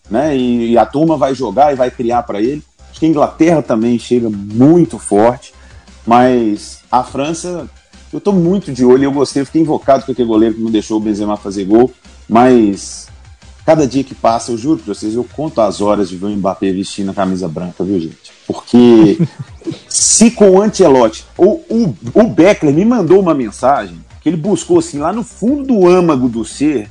Né? 0.10 0.38
E, 0.38 0.72
e 0.72 0.78
a 0.78 0.86
turma 0.86 1.18
vai 1.18 1.36
jogar 1.36 1.74
e 1.74 1.76
vai 1.76 1.92
criar 1.92 2.24
para 2.24 2.42
ele. 2.42 2.64
Acho 2.96 3.02
que 3.02 3.06
a 3.08 3.10
Inglaterra 3.10 3.62
também 3.62 4.00
chega 4.00 4.30
muito 4.30 4.98
forte, 4.98 5.54
mas 6.08 6.80
a 6.90 7.04
França, 7.04 7.70
eu 8.14 8.20
estou 8.20 8.32
muito 8.32 8.72
de 8.72 8.86
olho. 8.86 9.04
Eu 9.04 9.12
gostei, 9.12 9.42
eu 9.42 9.46
fiquei 9.46 9.62
invocado 9.62 10.06
com 10.06 10.14
aquele 10.14 10.26
goleiro 10.30 10.56
que 10.56 10.62
não 10.62 10.72
deixou 10.72 10.96
o 10.96 11.02
Benzema 11.02 11.36
fazer 11.36 11.66
gol, 11.66 11.92
mas 12.30 13.10
cada 13.66 13.86
dia 13.86 14.02
que 14.02 14.16
passa, 14.16 14.54
eu 14.54 14.58
juro 14.58 14.80
para 14.80 14.94
vocês, 14.94 15.14
eu 15.14 15.26
conto 15.36 15.60
as 15.60 15.82
horas 15.82 16.08
de 16.08 16.16
ver 16.16 16.28
o 16.28 16.30
Mbappé 16.38 16.72
vestindo 16.72 17.12
a 17.12 17.14
camisa 17.14 17.50
branca, 17.50 17.84
viu, 17.84 18.00
gente? 18.00 18.32
Porque 18.48 19.20
se 19.90 20.32
com 20.32 20.52
o 20.52 20.62
Ancelotti, 20.62 21.26
o, 21.38 21.60
o, 21.70 21.96
o 22.14 22.24
Beckler 22.30 22.74
me 22.74 22.86
mandou 22.86 23.20
uma 23.20 23.34
mensagem 23.34 24.00
que 24.22 24.30
ele 24.30 24.38
buscou 24.38 24.80
assim 24.80 25.00
lá 25.00 25.12
no 25.12 25.22
fundo 25.22 25.64
do 25.64 25.86
âmago 25.86 26.30
do 26.30 26.46
ser 26.46 26.90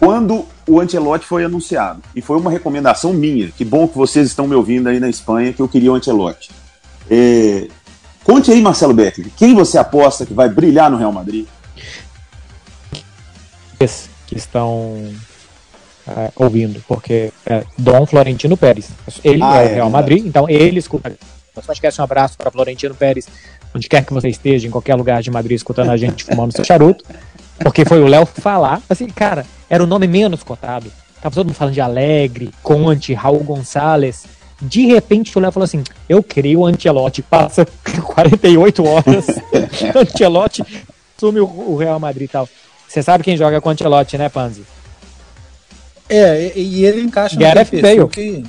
quando 0.00 0.46
o 0.66 0.80
Ancelotti 0.80 1.26
foi 1.26 1.44
anunciado. 1.44 2.02
E 2.16 2.22
foi 2.22 2.38
uma 2.38 2.50
recomendação 2.50 3.12
minha. 3.12 3.50
Que 3.50 3.64
bom 3.64 3.86
que 3.86 3.98
vocês 3.98 4.26
estão 4.26 4.48
me 4.48 4.54
ouvindo 4.54 4.88
aí 4.88 4.98
na 4.98 5.10
Espanha, 5.10 5.52
que 5.52 5.60
eu 5.60 5.68
queria 5.68 5.92
o 5.92 5.94
Ancelotti. 5.94 6.50
É... 7.10 7.68
Conte 8.24 8.50
aí, 8.50 8.62
Marcelo 8.62 8.94
Becker, 8.94 9.26
quem 9.36 9.54
você 9.54 9.76
aposta 9.76 10.24
que 10.24 10.32
vai 10.32 10.48
brilhar 10.48 10.90
no 10.90 10.96
Real 10.96 11.12
Madrid? 11.12 11.46
Que 14.26 14.36
estão 14.36 14.96
é, 16.06 16.30
ouvindo, 16.36 16.82
porque 16.86 17.32
é 17.46 17.64
Dom 17.76 18.06
Florentino 18.06 18.56
Pérez. 18.56 18.90
Ele 19.24 19.42
ah, 19.42 19.62
é, 19.62 19.64
é 19.64 19.74
Real 19.74 19.90
Madrid, 19.90 20.24
então 20.24 20.48
ele 20.48 20.78
escuta. 20.78 21.12
Nosso 21.56 21.66
podcast, 21.66 22.00
um 22.00 22.04
abraço 22.04 22.36
para 22.36 22.50
Florentino 22.50 22.94
Pérez, 22.94 23.26
onde 23.74 23.88
quer 23.88 24.04
que 24.04 24.12
você 24.12 24.28
esteja, 24.28 24.68
em 24.68 24.70
qualquer 24.70 24.94
lugar 24.94 25.22
de 25.22 25.30
Madrid, 25.30 25.56
escutando 25.56 25.90
a 25.90 25.96
gente 25.96 26.24
fumando 26.24 26.52
seu 26.52 26.64
charuto. 26.64 27.04
Porque 27.62 27.84
foi 27.84 28.00
o 28.00 28.06
Léo 28.06 28.24
falar, 28.26 28.80
assim, 28.88 29.06
cara, 29.06 29.44
era 29.68 29.84
o 29.84 29.86
nome 29.86 30.06
menos 30.06 30.42
cotado. 30.42 30.90
Tava 31.20 31.34
todo 31.34 31.46
mundo 31.46 31.56
falando 31.56 31.74
de 31.74 31.80
Alegre, 31.80 32.50
Conte, 32.62 33.12
Raul 33.12 33.44
Gonçalves. 33.44 34.24
De 34.60 34.86
repente 34.86 35.36
o 35.36 35.40
Léo 35.40 35.52
falou 35.52 35.64
assim: 35.64 35.84
Eu 36.08 36.22
creio 36.22 36.60
o 36.60 36.66
Antelote. 36.66 37.22
Passa 37.22 37.66
48 38.14 38.84
horas. 38.84 39.26
Antelote 39.94 40.64
assume 41.16 41.40
o, 41.40 41.76
Real 41.76 42.00
Madrid 42.00 42.28
e 42.28 42.32
tal. 42.32 42.48
Você 42.88 43.02
sabe 43.02 43.22
quem 43.22 43.36
joga 43.36 43.60
com 43.60 43.68
o 43.68 43.72
Antelote, 43.72 44.16
né, 44.16 44.28
Panzi? 44.30 44.64
É, 46.08 46.52
e 46.56 46.84
ele 46.84 47.02
encaixa 47.02 47.36
Gareth 47.36 47.80
Bale. 47.80 48.08
que 48.08 48.42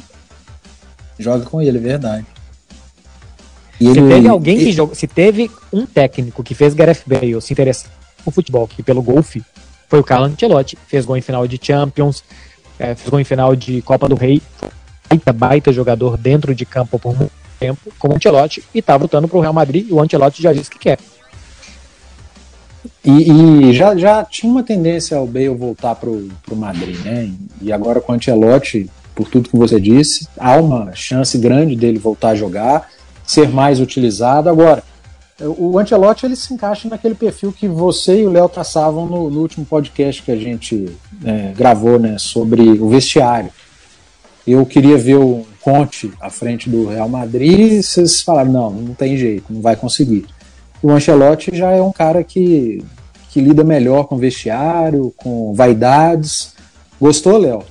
joga 1.20 1.46
com 1.46 1.62
ele, 1.62 1.78
é 1.78 1.82
verdade. 1.82 2.26
E 3.80 3.86
se 3.86 4.00
ele, 4.00 4.08
teve 4.08 4.28
alguém 4.28 4.56
ele... 4.56 4.66
que 4.66 4.72
jogou, 4.72 4.96
se 4.96 5.06
teve 5.06 5.52
um 5.72 5.86
técnico 5.86 6.44
que 6.44 6.56
fez 6.56 6.74
Gareth 6.74 7.02
Bale 7.06 7.40
se 7.42 7.54
interessar 7.54 8.01
o 8.26 8.32
futebol, 8.32 8.68
que 8.68 8.84
pelo 8.84 9.02
golfe 9.02 9.44
foi 9.90 10.00
o 10.00 10.04
Carlo 10.04 10.26
Ancelotti, 10.26 10.78
fez 10.88 11.06
gol 11.06 11.18
em 11.18 11.22
final 11.22 11.48
de 11.48 11.60
Champions, 11.62 12.24
é, 12.80 12.96
fez 12.96 13.10
gol 13.10 13.20
em 13.20 13.26
final 13.26 13.56
de 13.56 13.82
Copa 13.82 14.08
do 14.08 14.16
Rei, 14.16 14.42
baita, 15.10 15.34
baita 15.34 15.74
jogador 15.74 16.18
dentro 16.18 16.56
de 16.56 16.66
campo 16.66 16.98
por 16.98 17.16
muito 17.18 17.32
tempo, 17.60 17.92
como 18.00 18.14
o 18.14 18.18
Ancelotti, 18.18 18.64
e 18.74 18.82
tá 18.82 18.98
voltando 18.98 19.28
pro 19.28 19.40
Real 19.40 19.54
Madrid, 19.54 19.88
e 19.90 19.94
o 19.94 20.02
Ancelotti 20.02 20.42
já 20.42 20.54
disse 20.54 20.70
que 20.70 20.80
quer. 20.80 20.98
E, 23.04 23.32
e, 23.32 23.74
já, 23.74 23.96
já 23.96 24.24
tinha 24.24 24.52
uma 24.52 24.64
tendência 24.64 25.18
ao 25.18 25.28
Bale 25.28 25.50
voltar 25.50 25.96
pro, 25.96 26.30
pro 26.44 26.56
Madrid, 26.56 26.98
né? 27.04 27.32
E 27.62 27.72
agora 27.72 28.00
com 28.00 28.12
o 28.12 28.16
Ancelotti, 28.16 28.90
por 29.14 29.28
tudo 29.28 29.50
que 29.50 29.58
você 29.58 29.80
disse, 29.80 30.28
há 30.38 30.56
uma 30.56 30.94
chance 30.96 31.38
grande 31.38 31.76
dele 31.76 32.00
voltar 32.00 32.30
a 32.30 32.36
jogar, 32.36 32.90
ser 33.26 33.50
mais 33.50 33.80
utilizado. 33.80 34.50
Agora, 34.50 34.84
o 35.46 35.78
Antelote 35.78 36.26
ele 36.26 36.36
se 36.36 36.54
encaixa 36.54 36.88
naquele 36.88 37.16
perfil 37.16 37.52
que 37.52 37.68
você 37.68 38.22
e 38.22 38.28
o 38.28 38.32
Léo 38.32 38.50
traçavam 38.50 39.06
no, 39.06 39.30
no, 39.30 39.40
último 39.40 39.66
podcast 39.66 40.22
que 40.22 40.32
a 40.32 40.36
gente 40.36 40.96
é, 41.24 41.54
gravou 41.56 41.98
né, 42.00 42.18
sobre 42.18 42.62
o 42.62 42.90
vestiário. 42.90 43.50
Eu 44.46 44.66
queria 44.66 44.98
ver 44.98 45.16
o 45.16 45.46
Conte 45.62 46.12
à 46.20 46.30
frente 46.30 46.70
do 46.70 46.88
Real 46.88 47.08
Madrid 47.08 47.74
e 47.74 47.84
vocês 47.84 48.22
falaram: 48.22 48.52
não, 48.52 48.72
não 48.72 48.94
tem 48.94 49.16
jeito, 49.16 49.46
não 49.52 49.62
vai 49.62 49.76
conseguir. 49.76 50.26
O 50.82 50.92
Ancelotti 50.92 51.56
já 51.56 51.70
é 51.72 51.82
um 51.82 51.92
cara 51.92 52.24
que, 52.24 52.84
que 53.30 53.40
lida 53.40 53.64
melhor 53.64 54.06
com 54.06 54.18
vestiário, 54.18 55.14
com 55.16 55.54
vaidades. 55.54 56.56
Gostou, 57.00 57.38
Léo? 57.38 57.64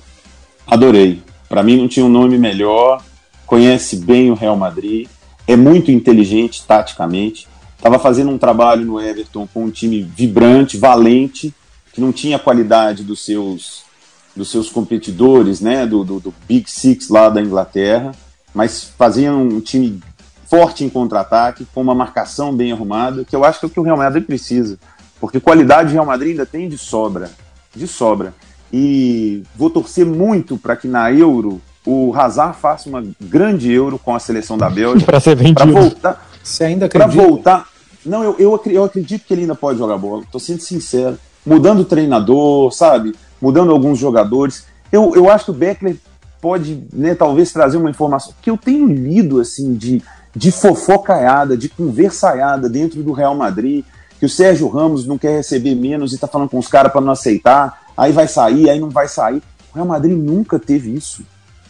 Adorei. 0.65 1.21
Para 1.49 1.63
mim 1.63 1.75
não 1.75 1.87
tinha 1.89 2.05
um 2.05 2.09
nome 2.09 2.37
melhor. 2.37 3.03
Conhece 3.45 3.97
bem 3.97 4.31
o 4.31 4.33
Real 4.33 4.55
Madrid, 4.55 5.09
é 5.45 5.57
muito 5.57 5.91
inteligente 5.91 6.63
taticamente 6.65 7.50
estava 7.81 7.97
fazendo 7.97 8.29
um 8.29 8.37
trabalho 8.37 8.85
no 8.85 9.01
Everton 9.01 9.47
com 9.51 9.65
um 9.65 9.71
time 9.71 10.03
vibrante, 10.03 10.77
valente, 10.77 11.51
que 11.91 11.99
não 11.99 12.11
tinha 12.11 12.35
a 12.35 12.39
qualidade 12.39 13.03
dos 13.03 13.25
seus 13.25 13.81
dos 14.33 14.49
seus 14.49 14.69
competidores, 14.69 15.59
né, 15.59 15.85
do, 15.85 16.05
do, 16.05 16.19
do 16.21 16.33
Big 16.47 16.69
Six 16.71 17.09
lá 17.09 17.27
da 17.27 17.41
Inglaterra, 17.41 18.13
mas 18.53 18.85
fazia 18.97 19.33
um 19.33 19.59
time 19.59 20.01
forte 20.49 20.85
em 20.85 20.89
contra-ataque, 20.89 21.67
com 21.73 21.81
uma 21.81 21.93
marcação 21.93 22.55
bem 22.55 22.71
arrumada, 22.71 23.25
que 23.25 23.35
eu 23.35 23.43
acho 23.43 23.59
que 23.59 23.65
é 23.65 23.67
o 23.67 23.69
que 23.69 23.79
o 23.79 23.83
Real 23.83 23.97
Madrid 23.97 24.25
precisa. 24.25 24.79
Porque 25.19 25.39
qualidade 25.39 25.91
Real 25.91 26.05
Madrid 26.05 26.31
ainda 26.31 26.45
tem 26.45 26.69
de 26.69 26.77
sobra, 26.77 27.29
de 27.75 27.87
sobra. 27.87 28.33
E 28.71 29.43
vou 29.53 29.69
torcer 29.69 30.05
muito 30.05 30.57
para 30.57 30.77
que 30.77 30.87
na 30.87 31.11
Euro 31.11 31.61
o 31.85 32.13
Hazard 32.15 32.57
faça 32.57 32.87
uma 32.87 33.03
grande 33.19 33.69
Euro 33.69 33.99
com 33.99 34.15
a 34.15 34.19
seleção 34.19 34.57
da 34.57 34.69
Bélgica. 34.69 35.05
para 35.11 35.19
ser 35.19 35.35
vendido. 35.35 35.73
Para 35.73 35.81
voltar. 35.81 36.31
Você 36.43 36.63
ainda 36.63 36.85
acredita? 36.85 37.13
Para 37.13 37.27
voltar. 37.27 37.70
Não, 38.05 38.23
eu, 38.23 38.35
eu, 38.39 38.61
eu 38.65 38.83
acredito 38.83 39.25
que 39.25 39.33
ele 39.33 39.41
ainda 39.41 39.55
pode 39.55 39.77
jogar 39.77 39.97
bola. 39.97 40.23
Tô 40.31 40.39
sendo 40.39 40.61
sincero. 40.61 41.17
Mudando 41.45 41.81
o 41.81 41.85
treinador, 41.85 42.71
sabe? 42.71 43.15
Mudando 43.41 43.71
alguns 43.71 43.97
jogadores. 43.97 44.65
Eu, 44.91 45.13
eu 45.15 45.29
acho 45.29 45.45
que 45.45 45.51
o 45.51 45.55
Beckler 45.55 45.97
pode, 46.41 46.83
né, 46.91 47.13
talvez 47.13 47.51
trazer 47.51 47.77
uma 47.77 47.89
informação 47.89 48.33
que 48.41 48.49
eu 48.49 48.57
tenho 48.57 48.87
lido 48.87 49.39
assim 49.39 49.75
de, 49.75 50.01
de 50.35 50.51
fofocaiada, 50.51 51.55
de 51.55 51.69
conversaiada 51.69 52.67
dentro 52.67 53.03
do 53.03 53.13
Real 53.13 53.35
Madrid, 53.35 53.85
que 54.19 54.25
o 54.25 54.29
Sérgio 54.29 54.67
Ramos 54.67 55.05
não 55.05 55.17
quer 55.17 55.37
receber 55.37 55.75
menos 55.75 56.13
e 56.13 56.17
tá 56.17 56.27
falando 56.27 56.49
com 56.49 56.57
os 56.57 56.67
caras 56.67 56.91
para 56.91 57.01
não 57.01 57.11
aceitar, 57.11 57.81
aí 57.95 58.11
vai 58.11 58.27
sair, 58.27 58.69
aí 58.69 58.79
não 58.79 58.89
vai 58.89 59.07
sair. 59.07 59.41
O 59.71 59.75
Real 59.75 59.87
Madrid 59.87 60.17
nunca 60.17 60.59
teve 60.59 60.93
isso. 60.93 61.23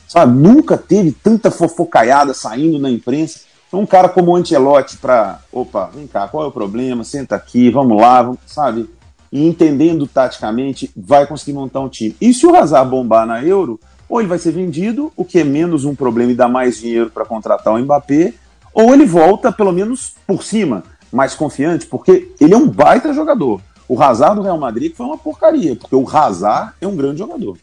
Sabe? 0.07 0.37
Nunca 0.37 0.77
teve 0.77 1.11
tanta 1.11 1.49
fofocaiada 1.49 2.33
saindo 2.33 2.77
na 2.77 2.89
imprensa. 2.89 3.39
Um 3.73 3.85
cara 3.85 4.09
como 4.09 4.31
o 4.31 4.35
Ancelotti 4.35 4.97
para, 4.97 5.39
opa, 5.51 5.89
vem 5.93 6.05
cá, 6.05 6.27
qual 6.27 6.43
é 6.43 6.47
o 6.47 6.51
problema? 6.51 7.03
Senta 7.03 7.35
aqui, 7.35 7.69
vamos 7.69 8.01
lá, 8.01 8.21
vamos, 8.21 8.39
sabe? 8.45 8.89
E 9.31 9.47
entendendo 9.47 10.05
taticamente, 10.05 10.91
vai 10.95 11.25
conseguir 11.25 11.53
montar 11.53 11.79
um 11.79 11.87
time. 11.87 12.15
E 12.19 12.33
se 12.33 12.45
o 12.45 12.53
Hazard 12.55 12.89
bombar 12.89 13.25
na 13.25 13.41
Euro, 13.43 13.79
ou 14.09 14.19
ele 14.19 14.27
vai 14.27 14.37
ser 14.37 14.51
vendido, 14.51 15.11
o 15.15 15.23
que 15.23 15.39
é 15.39 15.43
menos 15.45 15.85
um 15.85 15.95
problema 15.95 16.33
e 16.33 16.35
dá 16.35 16.49
mais 16.49 16.79
dinheiro 16.79 17.09
para 17.09 17.23
contratar 17.23 17.73
o 17.73 17.79
Mbappé, 17.79 18.33
ou 18.73 18.93
ele 18.93 19.05
volta 19.05 19.53
pelo 19.53 19.71
menos 19.71 20.15
por 20.27 20.43
cima, 20.43 20.83
mais 21.11 21.33
confiante, 21.33 21.85
porque 21.85 22.33
ele 22.41 22.53
é 22.53 22.57
um 22.57 22.67
baita 22.67 23.13
jogador. 23.13 23.61
O 23.87 24.01
Hazard 24.01 24.35
do 24.35 24.41
Real 24.41 24.57
Madrid 24.57 24.93
foi 24.93 25.05
uma 25.05 25.17
porcaria, 25.17 25.77
porque 25.77 25.95
o 25.95 26.07
Hazard 26.09 26.73
é 26.81 26.87
um 26.87 26.95
grande 26.95 27.19
jogador. 27.19 27.57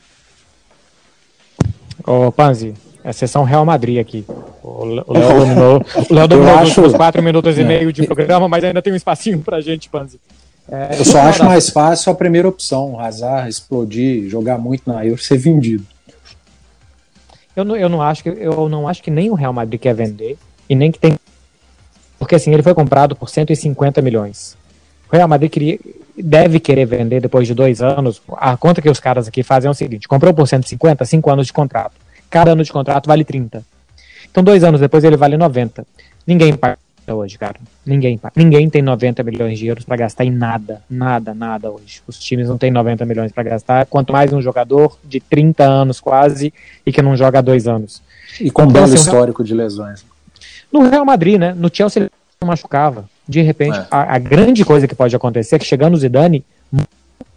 Ô, 2.07 2.33
Panzi, 2.33 2.75
é 3.09 3.11
a 3.11 3.12
sessão 3.14 3.42
Real 3.42 3.64
Madrid 3.64 3.99
aqui. 3.99 4.23
O 4.62 4.85
Léo 4.85 5.05
dominou, 5.07 5.83
o 6.11 6.14
Léo 6.14 6.29
dominou 6.29 6.55
acho... 6.57 6.83
os 6.83 6.92
quatro 6.92 7.23
minutos 7.23 7.57
e 7.57 7.62
é. 7.62 7.64
meio 7.64 7.90
de 7.90 8.07
programa, 8.07 8.47
mas 8.49 8.62
ainda 8.62 8.83
tem 8.83 8.92
um 8.92 8.97
espacinho 8.97 9.40
pra 9.40 9.62
gente, 9.62 9.88
Panzi. 9.88 10.21
É, 10.71 10.97
eu 10.99 11.05
só 11.07 11.21
acho 11.21 11.42
mais 11.42 11.71
fácil 11.71 12.12
a 12.12 12.14
primeira 12.14 12.47
opção, 12.47 12.92
o 12.92 13.01
Hazard 13.01 13.49
explodir, 13.49 14.29
jogar 14.29 14.59
muito 14.59 14.83
na 14.87 15.07
Euro, 15.07 15.21
ser 15.21 15.38
vendido. 15.38 15.83
Eu 17.57 17.64
não, 17.64 17.75
eu 17.75 17.88
não 17.88 18.03
acho 18.03 18.23
que 18.23 18.29
eu 18.29 18.68
não 18.68 18.87
acho 18.87 19.03
que 19.03 19.11
nem 19.11 19.31
o 19.31 19.35
Real 19.35 19.55
Madrid 19.55 19.81
quer 19.81 19.94
vender 19.94 20.37
e 20.68 20.75
nem 20.75 20.92
que 20.92 20.99
tem 20.99 21.16
porque 22.18 22.35
assim 22.35 22.53
ele 22.53 22.62
foi 22.62 22.75
comprado 22.75 23.16
por 23.16 23.31
150 23.31 24.03
milhões. 24.03 24.55
O 25.11 25.16
Real 25.16 25.27
Madrid 25.27 25.51
queria, 25.51 25.79
deve 26.14 26.61
querer 26.61 26.85
vender 26.85 27.23
depois 27.23 27.47
de 27.47 27.55
dois 27.55 27.81
anos. 27.81 28.21
A 28.37 28.55
conta 28.55 28.83
que 28.83 28.90
os 28.90 29.01
caras 29.01 29.27
aqui 29.27 29.42
fazem 29.42 29.68
é 29.68 29.71
o 29.71 29.75
seguinte: 29.75 30.07
comprou 30.07 30.35
por 30.35 30.47
150, 30.47 31.07
cinco 31.07 31.31
anos 31.31 31.47
de 31.47 31.55
contrato. 31.55 31.94
Cada 32.30 32.52
ano 32.52 32.62
de 32.62 32.72
contrato 32.72 33.06
vale 33.06 33.24
30. 33.24 33.64
Então 34.30 34.44
dois 34.44 34.62
anos 34.62 34.80
depois 34.80 35.04
ele 35.04 35.16
vale 35.16 35.36
90. 35.36 35.86
Ninguém 36.26 36.54
paga 36.54 36.78
hoje, 37.08 37.38
cara. 37.38 37.56
Ninguém, 37.84 38.20
ninguém 38.36 38.68
tem 38.68 38.82
90 38.82 39.22
milhões 39.22 39.58
de 39.58 39.66
euros 39.66 39.84
para 39.84 39.96
gastar 39.96 40.24
em 40.24 40.30
nada, 40.30 40.82
nada, 40.90 41.32
nada 41.32 41.70
hoje. 41.70 42.02
Os 42.06 42.18
times 42.18 42.48
não 42.48 42.58
têm 42.58 42.70
90 42.70 43.04
milhões 43.06 43.32
para 43.32 43.42
gastar, 43.42 43.86
quanto 43.86 44.12
mais 44.12 44.32
um 44.32 44.42
jogador 44.42 44.98
de 45.02 45.20
30 45.20 45.64
anos 45.64 46.00
quase 46.00 46.52
e 46.84 46.92
que 46.92 47.00
não 47.00 47.16
joga 47.16 47.38
há 47.38 47.42
dois 47.42 47.66
anos. 47.66 48.02
E 48.40 48.50
com 48.50 48.62
um 48.62 48.64
então, 48.66 48.82
belo 48.82 48.94
assim, 48.94 49.02
histórico 49.02 49.42
de 49.42 49.54
lesões. 49.54 50.04
No 50.70 50.88
Real 50.88 51.04
Madrid, 51.04 51.38
né? 51.38 51.54
No 51.56 51.70
Chelsea 51.72 52.02
ele 52.02 52.10
não 52.40 52.48
machucava. 52.48 53.08
De 53.26 53.40
repente, 53.42 53.78
é. 53.78 53.86
a, 53.90 54.14
a, 54.14 54.18
grande 54.18 54.64
coisa 54.64 54.86
que 54.86 54.94
pode 54.94 55.14
acontecer 55.16 55.56
é 55.56 55.58
que 55.58 55.64
chegando 55.64 55.94
o 55.94 55.98
Zidane, 55.98 56.44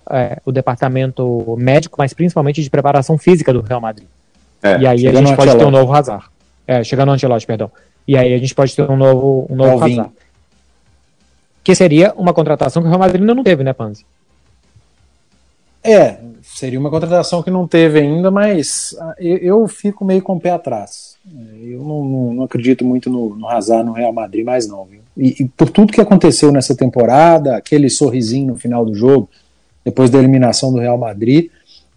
é, 0.10 0.42
o 0.46 0.52
departamento 0.52 1.56
médico, 1.58 1.96
mas 1.98 2.14
principalmente 2.14 2.62
de 2.62 2.70
preparação 2.70 3.18
física 3.18 3.54
do 3.54 3.62
Real 3.62 3.82
Madrid. 3.82 4.08
É, 4.64 4.80
e 4.80 4.88
aí 4.88 5.08
a 5.08 5.14
gente 5.14 5.36
pode 5.36 5.58
ter 5.58 5.66
um 5.66 5.72
novo 5.72 5.94
Hazard. 5.94 6.26
É, 6.68 6.84
chegando 6.84 7.08
no 7.08 7.14
Ancelotti, 7.14 7.46
perdão. 7.46 7.72
E 8.08 8.18
aí 8.18 8.34
a 8.34 8.38
gente 8.38 8.54
pode 8.56 8.76
ter 8.76 8.90
um 8.90 8.98
novo, 8.98 9.48
um 9.50 9.56
novo 9.56 9.84
Hazard. 9.84 10.12
Que 11.64 11.76
seria 11.76 12.14
uma 12.16 12.34
contratação 12.34 12.82
que 12.82 12.88
o 12.88 12.90
Real 12.90 13.00
Madrid 13.00 13.22
ainda 13.22 13.36
não 13.36 13.44
teve, 13.44 13.64
né, 13.64 13.74
Panzi? 13.74 14.06
É, 15.84 16.18
seria 16.44 16.80
uma 16.80 16.92
contratação 16.92 17.42
que 17.42 17.50
não 17.50 17.68
teve 17.68 18.00
ainda, 18.00 18.30
mas 18.30 18.96
ah, 19.00 19.16
eu, 19.20 19.38
eu 19.38 19.68
fico 19.68 20.06
meio 20.06 20.22
com 20.22 20.36
o 20.36 20.40
pé 20.40 20.52
atrás. 20.52 21.18
Eu 21.60 21.80
não, 21.80 22.06
não, 22.06 22.34
não 22.36 22.44
acredito 22.44 22.86
muito 22.86 23.10
no, 23.10 23.36
no 23.36 23.48
Hazard 23.48 23.86
no 23.86 23.94
Real 23.94 24.14
Madrid 24.14 24.46
mais 24.46 24.68
não. 24.68 24.86
Viu? 24.86 25.02
E, 25.18 25.44
e, 25.44 25.46
por 25.46 25.70
tudo 25.70 25.92
que 25.92 26.02
aconteceu 26.02 26.52
nessa 26.52 26.76
temporada, 26.76 27.56
aquele 27.56 27.90
sorrisinho 27.90 28.50
no 28.50 28.56
final 28.56 28.86
do 28.86 28.94
jogo, 28.94 29.30
depois 29.84 30.10
da 30.10 30.20
eliminação 30.20 30.72
do 30.72 30.80
Real 30.80 30.98
Madrid, 30.98 31.50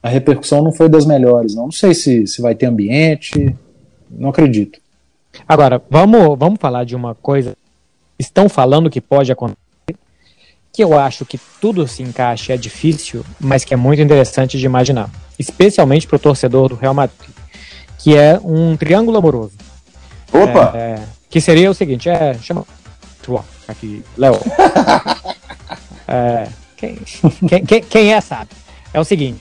a 0.04 0.08
repercussão 0.10 0.62
não 0.62 0.70
foi 0.70 0.86
das 0.86 1.06
melhores. 1.06 1.54
Não, 1.54 1.64
não 1.64 1.72
sei 1.72 1.94
se, 1.94 2.26
se 2.26 2.42
vai 2.42 2.54
ter 2.54 2.66
ambiente, 2.66 3.56
não 4.10 4.28
acredito. 4.28 4.78
Agora, 5.48 5.82
vamos, 5.88 6.38
vamos 6.38 6.58
falar 6.60 6.84
de 6.84 6.94
uma 6.94 7.14
coisa. 7.14 7.56
Estão 8.18 8.46
falando 8.46 8.90
que 8.90 9.00
pode 9.00 9.32
acontecer, 9.32 9.56
que 10.70 10.84
eu 10.84 10.98
acho 10.98 11.24
que 11.24 11.40
tudo 11.58 11.88
se 11.88 12.02
encaixa 12.02 12.52
é 12.52 12.56
difícil, 12.58 13.24
mas 13.40 13.64
que 13.64 13.72
é 13.72 13.78
muito 13.78 14.02
interessante 14.02 14.58
de 14.58 14.66
imaginar. 14.66 15.10
Especialmente 15.38 16.06
para 16.06 16.16
o 16.16 16.20
torcedor 16.20 16.68
do 16.68 16.74
Real 16.74 16.92
Madrid. 16.92 17.30
Que 17.98 18.14
é 18.14 18.38
um 18.44 18.76
triângulo 18.76 19.16
amoroso. 19.16 19.54
Opa! 20.30 20.76
É, 20.76 21.00
que 21.30 21.40
seria 21.40 21.70
o 21.70 21.74
seguinte: 21.74 22.10
é. 22.10 22.34
Chama. 22.34 22.66
Aqui, 23.66 24.04
Léo. 24.18 24.38
é, 26.06 26.46
quem, 26.76 26.98
quem, 27.66 27.82
quem 27.82 28.12
é 28.12 28.20
sabe. 28.20 28.50
É 28.92 29.00
o 29.00 29.04
seguinte: 29.04 29.40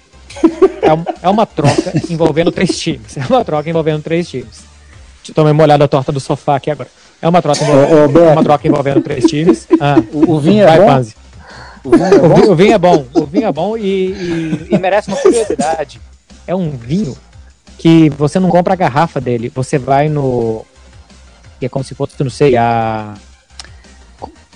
é, 0.82 1.26
é 1.26 1.30
uma 1.30 1.46
troca 1.46 1.94
envolvendo 2.10 2.52
três 2.52 2.78
times. 2.78 3.18
É 3.18 3.26
uma 3.30 3.44
troca 3.44 3.70
envolvendo 3.70 4.02
três 4.02 4.30
times. 4.30 4.64
Tomei 5.34 5.54
uma 5.54 5.64
olhada 5.64 5.88
torta 5.88 6.12
do 6.12 6.20
sofá 6.20 6.58
aqui 6.58 6.70
agora. 6.70 6.90
É 7.22 7.28
uma 7.28 7.42
troca 7.42 7.64
envolvendo, 7.64 8.20
é 8.20 8.32
uma 8.32 8.44
troca 8.44 8.68
envolvendo 8.68 9.02
três 9.02 9.26
times. 9.26 9.68
Ah, 9.80 9.96
o, 10.12 10.34
o 10.34 10.40
vinho 10.40 10.68
é 10.68 10.78
bom? 10.78 11.06
O 11.86 11.92
vinho 11.92 12.06
é 12.06 12.20
bom? 12.20 12.52
O 12.52 12.56
vinho 12.56 12.74
é 12.74 12.78
bom, 12.78 13.06
o 13.14 13.26
vinho 13.26 13.48
é 13.48 13.52
bom 13.52 13.78
e, 13.78 13.82
e, 13.82 14.68
e, 14.72 14.78
merece 14.78 15.08
uma 15.10 15.18
curiosidade. 15.18 16.02
É 16.46 16.56
um 16.56 16.72
vinho 16.72 17.18
que 17.78 18.10
você 18.10 18.40
não 18.40 18.50
compra 18.50 18.74
a 18.74 18.78
garrafa 18.78 19.22
dele, 19.22 19.52
você 19.54 19.78
vai 19.78 20.10
no. 20.10 20.66
que 21.60 21.66
é 21.66 21.70
como 21.70 21.84
se 21.84 21.96
fosse, 21.96 22.22
não 22.22 22.30
sei, 22.30 22.58
a. 22.58 23.14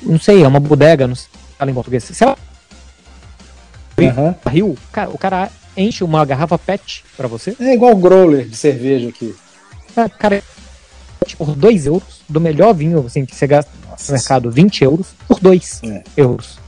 Não 0.02 0.20
sei, 0.20 0.44
é 0.44 0.48
uma 0.48 0.60
bodega, 0.60 1.08
não 1.08 1.16
sei 1.16 1.38
fala 1.58 1.72
em 1.72 1.74
português. 1.74 2.04
Sei 2.04 2.28
lá. 2.28 2.38
Uhum. 3.98 4.36
Rio, 4.48 4.78
cara, 4.92 5.10
o 5.10 5.18
cara 5.18 5.50
enche 5.78 6.04
uma 6.04 6.26
garrafa 6.26 6.58
PET 6.58 7.04
pra 7.16 7.28
você. 7.28 7.56
É 7.60 7.74
igual 7.74 7.94
o 7.94 7.98
growler 7.98 8.48
de 8.48 8.58
cerveja 8.58 9.10
aqui. 9.10 9.34
Ah, 9.96 10.10
cara, 10.10 10.44
por 11.38 11.56
2 11.56 11.86
euros, 11.86 12.22
do 12.28 12.42
melhor 12.42 12.74
vinho 12.74 13.06
assim, 13.06 13.26
que 13.26 13.36
você 13.36 13.48
gasta 13.48 13.72
no 13.86 14.14
mercado, 14.14 14.52
20 14.52 14.84
euros, 14.84 15.08
por 15.28 15.40
2 15.40 15.82
é. 15.84 16.04
euros. 16.16 16.60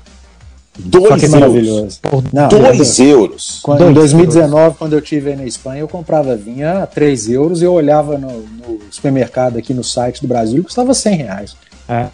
2 0.78 1.04
euros? 1.04 1.30
Maravilhoso. 1.30 2.00
Por 2.02 2.22
2 2.22 3.00
euros? 3.00 3.60
Quando, 3.62 3.80
dois 3.80 3.92
em 3.92 3.94
2019, 3.94 4.64
euros. 4.64 4.78
quando 4.78 4.94
eu 4.94 5.00
estive 5.00 5.36
na 5.36 5.46
Espanha, 5.46 5.82
eu 5.82 5.88
comprava 5.88 6.36
vinho 6.36 6.68
a 6.68 6.86
3 6.86 7.30
euros 7.30 7.62
e 7.62 7.66
eu 7.66 7.74
olhava 7.74 8.18
no, 8.18 8.40
no, 8.40 8.80
supermercado 8.90 9.58
aqui 9.58 9.74
no 9.74 9.84
site 9.84 10.22
do 10.22 10.28
Brasil 10.28 10.62
e 10.62 10.64
custava 10.64 10.94
100 10.94 11.16
reais. 11.16 11.58
É. 11.88 12.08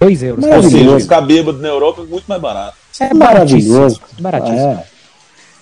2 0.00 0.22
euros. 0.22 0.44
Ou 0.44 0.62
seja, 0.62 1.00
ficar 1.00 1.20
bêbado 1.20 1.58
na 1.58 1.68
Europa 1.68 2.02
é 2.02 2.04
muito 2.04 2.24
mais 2.26 2.40
barato. 2.40 2.76
É 3.00 3.14
maravilhoso. 3.14 4.00
Baratíssimo. 4.18 4.58
É. 4.58 4.97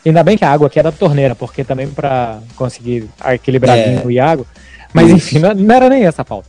Ainda 0.07 0.23
bem 0.23 0.39
que 0.39 0.45
a 0.45 0.53
água 0.53 0.69
aqui 0.69 0.79
é 0.79 0.83
da 0.83 0.93
torneira, 0.93 1.35
porque 1.35 1.65
também 1.65 1.89
para 1.89 2.39
conseguir 2.55 3.09
equilibrar 3.27 3.77
é. 3.77 3.97
vinho 3.97 4.11
e 4.11 4.21
água. 4.21 4.47
Mas 4.93 5.11
enfim, 5.11 5.41
não, 5.41 5.53
não, 5.53 5.75
era 5.75 5.89
nem 5.89 6.05
essa 6.05 6.23
a 6.23 6.25
pauta. 6.25 6.49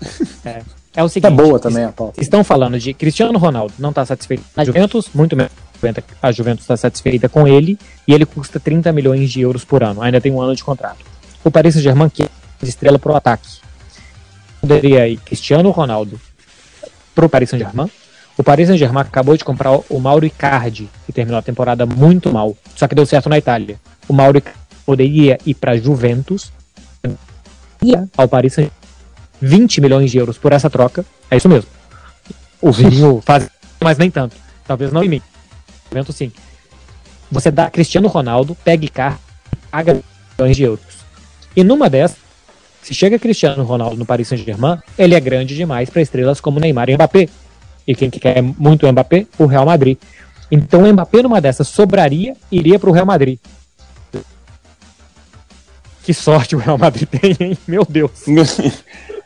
É, 0.44 0.60
é 0.96 1.02
o 1.04 1.08
seguinte. 1.08 1.32
É 1.32 1.34
boa 1.34 1.58
também 1.60 1.84
a 1.84 1.92
pauta. 1.92 2.20
Estão 2.20 2.42
falando 2.42 2.78
de 2.78 2.92
Cristiano 2.92 3.38
Ronaldo 3.38 3.72
não 3.78 3.90
está 3.90 4.04
satisfeito 4.04 4.42
na 4.56 4.64
Juventus, 4.64 5.08
muito 5.14 5.36
menos 5.36 5.52
a 6.22 6.32
Juventus 6.32 6.64
está 6.64 6.76
satisfeita 6.76 7.28
com 7.28 7.46
ele, 7.46 7.78
e 8.06 8.14
ele 8.14 8.24
custa 8.24 8.60
30 8.60 8.92
milhões 8.92 9.30
de 9.30 9.40
euros 9.40 9.64
por 9.64 9.82
ano, 9.82 10.02
ainda 10.02 10.20
tem 10.20 10.32
um 10.32 10.40
ano 10.40 10.54
de 10.54 10.62
contrato. 10.62 10.98
O 11.42 11.50
Paris 11.50 11.74
Saint-Germain 11.74 12.08
quer 12.08 12.28
estrela 12.62 12.98
pro 12.98 13.16
ataque. 13.16 13.48
Poderia 14.60 15.08
ir 15.08 15.16
Cristiano 15.18 15.70
Ronaldo 15.70 16.20
pro 17.14 17.28
Paris 17.28 17.50
Saint-Germain. 17.50 17.90
O 18.42 18.44
Paris 18.44 18.66
Saint-Germain 18.66 19.02
acabou 19.02 19.36
de 19.36 19.44
comprar 19.44 19.70
o 19.88 20.00
Mauro 20.00 20.26
Icardi, 20.26 20.90
que 21.06 21.12
terminou 21.12 21.38
a 21.38 21.42
temporada 21.42 21.86
muito 21.86 22.32
mal, 22.32 22.56
só 22.74 22.88
que 22.88 22.94
deu 22.96 23.06
certo 23.06 23.28
na 23.28 23.38
Itália. 23.38 23.78
O 24.08 24.12
Mauro 24.12 24.42
poderia 24.84 25.38
ir 25.46 25.54
para 25.54 25.76
Juventus, 25.76 26.52
ia 27.80 28.08
ao 28.16 28.26
Paris 28.26 28.54
Saint-Germain 28.54 28.76
20 29.40 29.80
milhões 29.80 30.10
de 30.10 30.18
euros 30.18 30.38
por 30.38 30.52
essa 30.52 30.68
troca. 30.68 31.06
É 31.30 31.36
isso 31.36 31.48
mesmo. 31.48 31.70
O 32.60 32.72
vinho 32.72 33.22
faz, 33.24 33.48
mas 33.80 33.96
nem 33.96 34.10
tanto. 34.10 34.34
Talvez 34.66 34.90
não 34.90 35.04
em 35.04 35.08
mim. 35.08 35.22
Juventus 35.88 36.16
sim. 36.16 36.32
Você 37.30 37.48
dá 37.48 37.70
Cristiano 37.70 38.08
Ronaldo, 38.08 38.56
pega 38.64 38.84
Icardi, 38.84 39.20
paga 39.70 40.00
milhões 40.36 40.56
de 40.56 40.64
euros. 40.64 40.96
E 41.54 41.62
numa 41.62 41.88
dessas, 41.88 42.18
se 42.82 42.92
chega 42.92 43.20
Cristiano 43.20 43.62
Ronaldo 43.62 43.94
no 43.94 44.04
Paris 44.04 44.26
Saint-Germain, 44.26 44.80
ele 44.98 45.14
é 45.14 45.20
grande 45.20 45.54
demais 45.54 45.88
para 45.88 46.02
estrelas 46.02 46.40
como 46.40 46.58
Neymar 46.58 46.90
e 46.90 46.94
Mbappé. 46.94 47.28
E 47.86 47.94
quem 47.94 48.10
quer 48.10 48.42
muito 48.42 48.86
o 48.86 48.92
Mbappé? 48.92 49.26
O 49.38 49.46
Real 49.46 49.66
Madrid. 49.66 49.98
Então 50.50 50.82
o 50.82 50.92
Mbappé 50.92 51.22
numa 51.22 51.40
dessas 51.40 51.68
sobraria, 51.68 52.34
iria 52.50 52.78
para 52.78 52.90
o 52.90 52.92
Real 52.92 53.06
Madrid. 53.06 53.38
Que 56.02 56.12
sorte 56.12 56.56
o 56.56 56.58
Real 56.58 56.76
Madrid 56.78 57.08
tem, 57.10 57.36
hein? 57.38 57.58
Meu 57.66 57.84
Deus. 57.88 58.10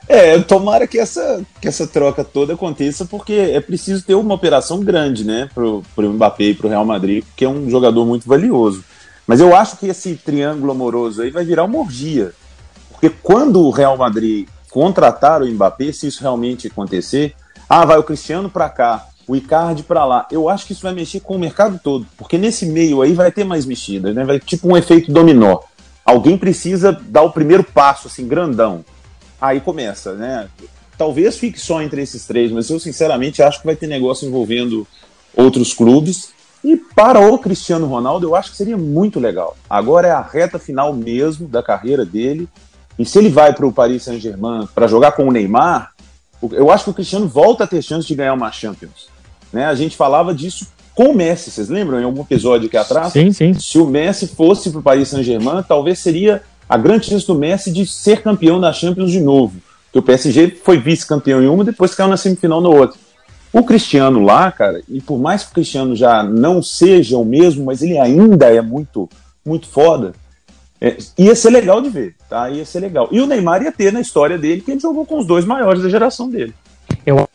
É, 0.08 0.38
tomara 0.38 0.86
que 0.86 1.00
essa, 1.00 1.44
que 1.60 1.66
essa 1.66 1.84
troca 1.84 2.22
toda 2.22 2.54
aconteça, 2.54 3.04
porque 3.04 3.32
é 3.32 3.60
preciso 3.60 4.04
ter 4.04 4.14
uma 4.14 4.34
operação 4.34 4.78
grande, 4.78 5.24
né, 5.24 5.50
pro, 5.52 5.82
pro 5.96 6.12
Mbappé 6.12 6.44
e 6.44 6.54
pro 6.54 6.68
Real 6.68 6.84
Madrid, 6.84 7.24
porque 7.24 7.44
é 7.44 7.48
um 7.48 7.68
jogador 7.68 8.06
muito 8.06 8.28
valioso. 8.28 8.84
Mas 9.26 9.40
eu 9.40 9.56
acho 9.56 9.76
que 9.76 9.88
esse 9.88 10.14
triângulo 10.14 10.70
amoroso 10.70 11.22
aí 11.22 11.30
vai 11.30 11.44
virar 11.44 11.64
uma 11.64 11.80
orgia. 11.80 12.32
Porque 12.88 13.10
quando 13.10 13.60
o 13.60 13.70
Real 13.70 13.96
Madrid 13.96 14.46
contratar 14.70 15.42
o 15.42 15.46
Mbappé, 15.46 15.90
se 15.90 16.06
isso 16.06 16.20
realmente 16.20 16.68
acontecer, 16.68 17.34
ah, 17.68 17.84
vai 17.84 17.98
o 17.98 18.02
Cristiano 18.02 18.48
para 18.48 18.68
cá, 18.68 19.08
o 19.26 19.34
Icardi 19.34 19.82
para 19.82 20.04
lá. 20.04 20.26
Eu 20.30 20.48
acho 20.48 20.66
que 20.66 20.72
isso 20.72 20.82
vai 20.82 20.94
mexer 20.94 21.20
com 21.20 21.34
o 21.34 21.38
mercado 21.38 21.80
todo, 21.82 22.06
porque 22.16 22.38
nesse 22.38 22.66
meio 22.66 23.02
aí 23.02 23.12
vai 23.12 23.32
ter 23.32 23.44
mais 23.44 23.66
mexidas, 23.66 24.14
né? 24.14 24.24
Vai 24.24 24.38
tipo 24.38 24.68
um 24.68 24.76
efeito 24.76 25.12
dominó. 25.12 25.58
Alguém 26.04 26.38
precisa 26.38 26.92
dar 26.92 27.22
o 27.22 27.32
primeiro 27.32 27.64
passo 27.64 28.06
assim 28.06 28.28
grandão. 28.28 28.84
Aí 29.40 29.60
começa, 29.60 30.14
né? 30.14 30.48
Talvez 30.96 31.36
fique 31.36 31.60
só 31.60 31.82
entre 31.82 32.00
esses 32.00 32.24
três, 32.26 32.52
mas 32.52 32.70
eu 32.70 32.78
sinceramente 32.78 33.42
acho 33.42 33.60
que 33.60 33.66
vai 33.66 33.76
ter 33.76 33.86
negócio 33.86 34.26
envolvendo 34.26 34.86
outros 35.36 35.74
clubes. 35.74 36.30
E 36.64 36.76
para 36.76 37.20
o 37.20 37.38
Cristiano 37.38 37.86
Ronaldo, 37.86 38.26
eu 38.26 38.34
acho 38.34 38.52
que 38.52 38.56
seria 38.56 38.76
muito 38.76 39.20
legal. 39.20 39.56
Agora 39.68 40.08
é 40.08 40.10
a 40.12 40.22
reta 40.22 40.58
final 40.58 40.92
mesmo 40.92 41.46
da 41.46 41.62
carreira 41.62 42.04
dele. 42.04 42.48
E 42.98 43.04
se 43.04 43.18
ele 43.18 43.28
vai 43.28 43.52
para 43.52 43.66
o 43.66 43.72
Paris 43.72 44.04
Saint-Germain 44.04 44.66
para 44.74 44.86
jogar 44.86 45.12
com 45.12 45.28
o 45.28 45.30
Neymar, 45.30 45.92
eu 46.52 46.70
acho 46.70 46.84
que 46.84 46.90
o 46.90 46.94
Cristiano 46.94 47.28
volta 47.28 47.64
a 47.64 47.66
ter 47.66 47.82
chance 47.82 48.06
de 48.06 48.14
ganhar 48.14 48.34
uma 48.34 48.50
Champions. 48.52 49.08
Né? 49.52 49.66
A 49.66 49.74
gente 49.74 49.96
falava 49.96 50.34
disso 50.34 50.66
com 50.94 51.10
o 51.10 51.14
Messi, 51.14 51.50
vocês 51.50 51.68
lembram 51.68 52.00
em 52.00 52.04
algum 52.04 52.22
episódio 52.22 52.68
aqui 52.68 52.76
atrás? 52.76 53.12
Sim, 53.12 53.30
sim. 53.30 53.52
Se 53.54 53.78
o 53.78 53.86
Messi 53.86 54.26
fosse 54.28 54.70
para 54.70 54.80
o 54.80 54.82
Paris 54.82 55.08
Saint-Germain, 55.08 55.62
talvez 55.62 55.98
seria 55.98 56.42
a 56.68 56.76
grande 56.76 57.06
chance 57.06 57.26
do 57.26 57.34
Messi 57.34 57.70
de 57.70 57.86
ser 57.86 58.22
campeão 58.22 58.58
da 58.58 58.72
Champions 58.72 59.10
de 59.10 59.20
novo. 59.20 59.60
Porque 59.86 59.98
o 59.98 60.02
PSG 60.02 60.58
foi 60.64 60.78
vice-campeão 60.78 61.42
em 61.42 61.46
uma, 61.46 61.64
depois 61.64 61.94
caiu 61.94 62.08
na 62.08 62.16
semifinal 62.16 62.60
na 62.60 62.68
outra. 62.68 62.98
O 63.52 63.62
Cristiano 63.62 64.22
lá, 64.22 64.50
cara, 64.50 64.82
e 64.88 65.00
por 65.00 65.18
mais 65.18 65.42
que 65.42 65.50
o 65.50 65.54
Cristiano 65.54 65.94
já 65.94 66.22
não 66.22 66.62
seja 66.62 67.16
o 67.16 67.24
mesmo, 67.24 67.64
mas 67.64 67.82
ele 67.82 67.98
ainda 67.98 68.46
é 68.46 68.60
muito, 68.60 69.08
muito 69.44 69.66
foda, 69.68 70.12
é, 70.80 70.96
ia 71.18 71.34
ser 71.34 71.50
legal 71.50 71.80
de 71.80 71.88
ver, 71.88 72.14
tá? 72.28 72.50
Ia 72.50 72.64
ser 72.64 72.80
legal. 72.80 73.08
E 73.10 73.20
o 73.20 73.26
Neymar 73.26 73.62
ia 73.62 73.72
ter 73.72 73.92
na 73.92 74.00
história 74.00 74.38
dele 74.38 74.60
que 74.60 74.70
ele 74.70 74.80
jogou 74.80 75.06
com 75.06 75.18
os 75.18 75.26
dois 75.26 75.44
maiores 75.44 75.82
da 75.82 75.88
geração 75.88 76.28
dele. 76.28 76.54
Eu 77.04 77.28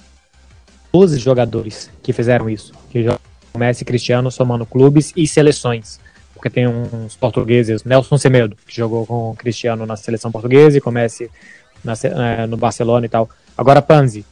12 0.93 1.17
jogadores 1.19 1.89
que 2.03 2.11
fizeram 2.11 2.49
isso, 2.49 2.73
que 2.89 3.03
jogam 3.03 3.19
Messi 3.57 3.83
e 3.83 3.85
Cristiano 3.85 4.29
somando 4.29 4.65
clubes 4.65 5.13
e 5.15 5.27
seleções 5.27 5.99
porque 6.41 6.49
tem 6.49 6.67
uns 6.67 7.15
portugueses, 7.15 7.83
Nelson 7.83 8.17
Semedo, 8.17 8.57
que 8.65 8.75
jogou 8.75 9.05
com 9.05 9.29
o 9.29 9.35
Cristiano 9.35 9.85
na 9.85 9.95
seleção 9.95 10.31
portuguesa 10.31 10.75
e 10.75 10.81
comece 10.81 11.29
na, 11.83 11.93
é, 12.03 12.47
no 12.47 12.57
Barcelona 12.57 13.05
e 13.05 13.09
tal. 13.09 13.29
Agora, 13.55 13.79
Panzi, 13.79 14.25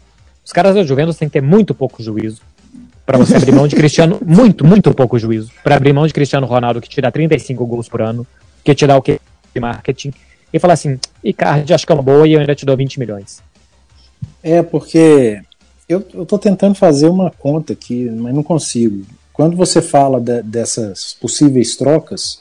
os 0.43 0.51
caras 0.51 0.73
da 0.73 0.83
Juventus 0.83 1.17
têm 1.17 1.29
que 1.29 1.33
ter 1.33 1.41
muito 1.41 1.75
pouco 1.75 2.01
juízo 2.01 2.41
para 3.05 3.19
você 3.19 3.35
abrir 3.35 3.51
mão 3.51 3.67
de 3.67 3.75
Cristiano, 3.75 4.19
muito, 4.25 4.65
muito 4.65 4.91
pouco 4.91 5.19
juízo, 5.19 5.51
para 5.63 5.75
abrir 5.75 5.93
mão 5.93 6.07
de 6.07 6.13
Cristiano 6.13 6.47
Ronaldo, 6.47 6.81
que 6.81 6.99
dá 6.99 7.11
35 7.11 7.63
gols 7.67 7.87
por 7.87 8.01
ano, 8.01 8.25
que 8.63 8.75
te 8.75 8.85
dá 8.85 8.97
o 8.97 9.01
que 9.01 9.19
marketing, 9.59 10.13
e 10.53 10.59
falar 10.59 10.73
assim, 10.73 10.99
Icardi, 11.23 11.73
acho 11.73 11.85
que 11.85 11.91
é 11.91 11.95
uma 11.95 12.03
boa 12.03 12.27
e 12.27 12.33
eu 12.33 12.39
ainda 12.39 12.55
te 12.55 12.65
dou 12.65 12.75
20 12.75 12.99
milhões. 12.99 13.41
É, 14.41 14.61
porque 14.63 15.41
eu, 15.87 16.01
tô 16.01 16.37
tentando 16.37 16.75
fazer 16.75 17.07
uma 17.07 17.31
conta 17.31 17.73
aqui, 17.73 18.09
mas 18.09 18.33
não 18.33 18.43
consigo. 18.43 19.05
Quando 19.33 19.55
você 19.55 19.81
fala 19.81 20.19
de, 20.19 20.41
dessas 20.43 21.13
possíveis 21.19 21.75
trocas, 21.75 22.39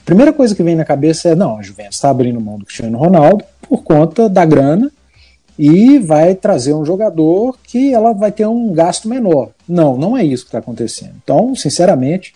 a 0.00 0.04
primeira 0.04 0.32
coisa 0.32 0.54
que 0.54 0.62
vem 0.62 0.76
na 0.76 0.84
cabeça 0.84 1.28
é: 1.28 1.34
não, 1.34 1.58
a 1.58 1.62
Juventus 1.62 1.96
está 1.96 2.10
abrindo 2.10 2.40
mão 2.40 2.58
do 2.58 2.64
Cristiano 2.64 2.98
Ronaldo 2.98 3.44
por 3.62 3.82
conta 3.82 4.28
da 4.28 4.44
grana 4.44 4.90
e 5.58 5.98
vai 5.98 6.34
trazer 6.34 6.72
um 6.72 6.84
jogador 6.84 7.58
que 7.62 7.92
ela 7.92 8.12
vai 8.12 8.32
ter 8.32 8.46
um 8.46 8.72
gasto 8.72 9.08
menor. 9.08 9.50
Não, 9.68 9.96
não 9.96 10.16
é 10.16 10.24
isso 10.24 10.44
que 10.44 10.48
está 10.48 10.58
acontecendo. 10.58 11.12
Então, 11.22 11.54
sinceramente, 11.54 12.34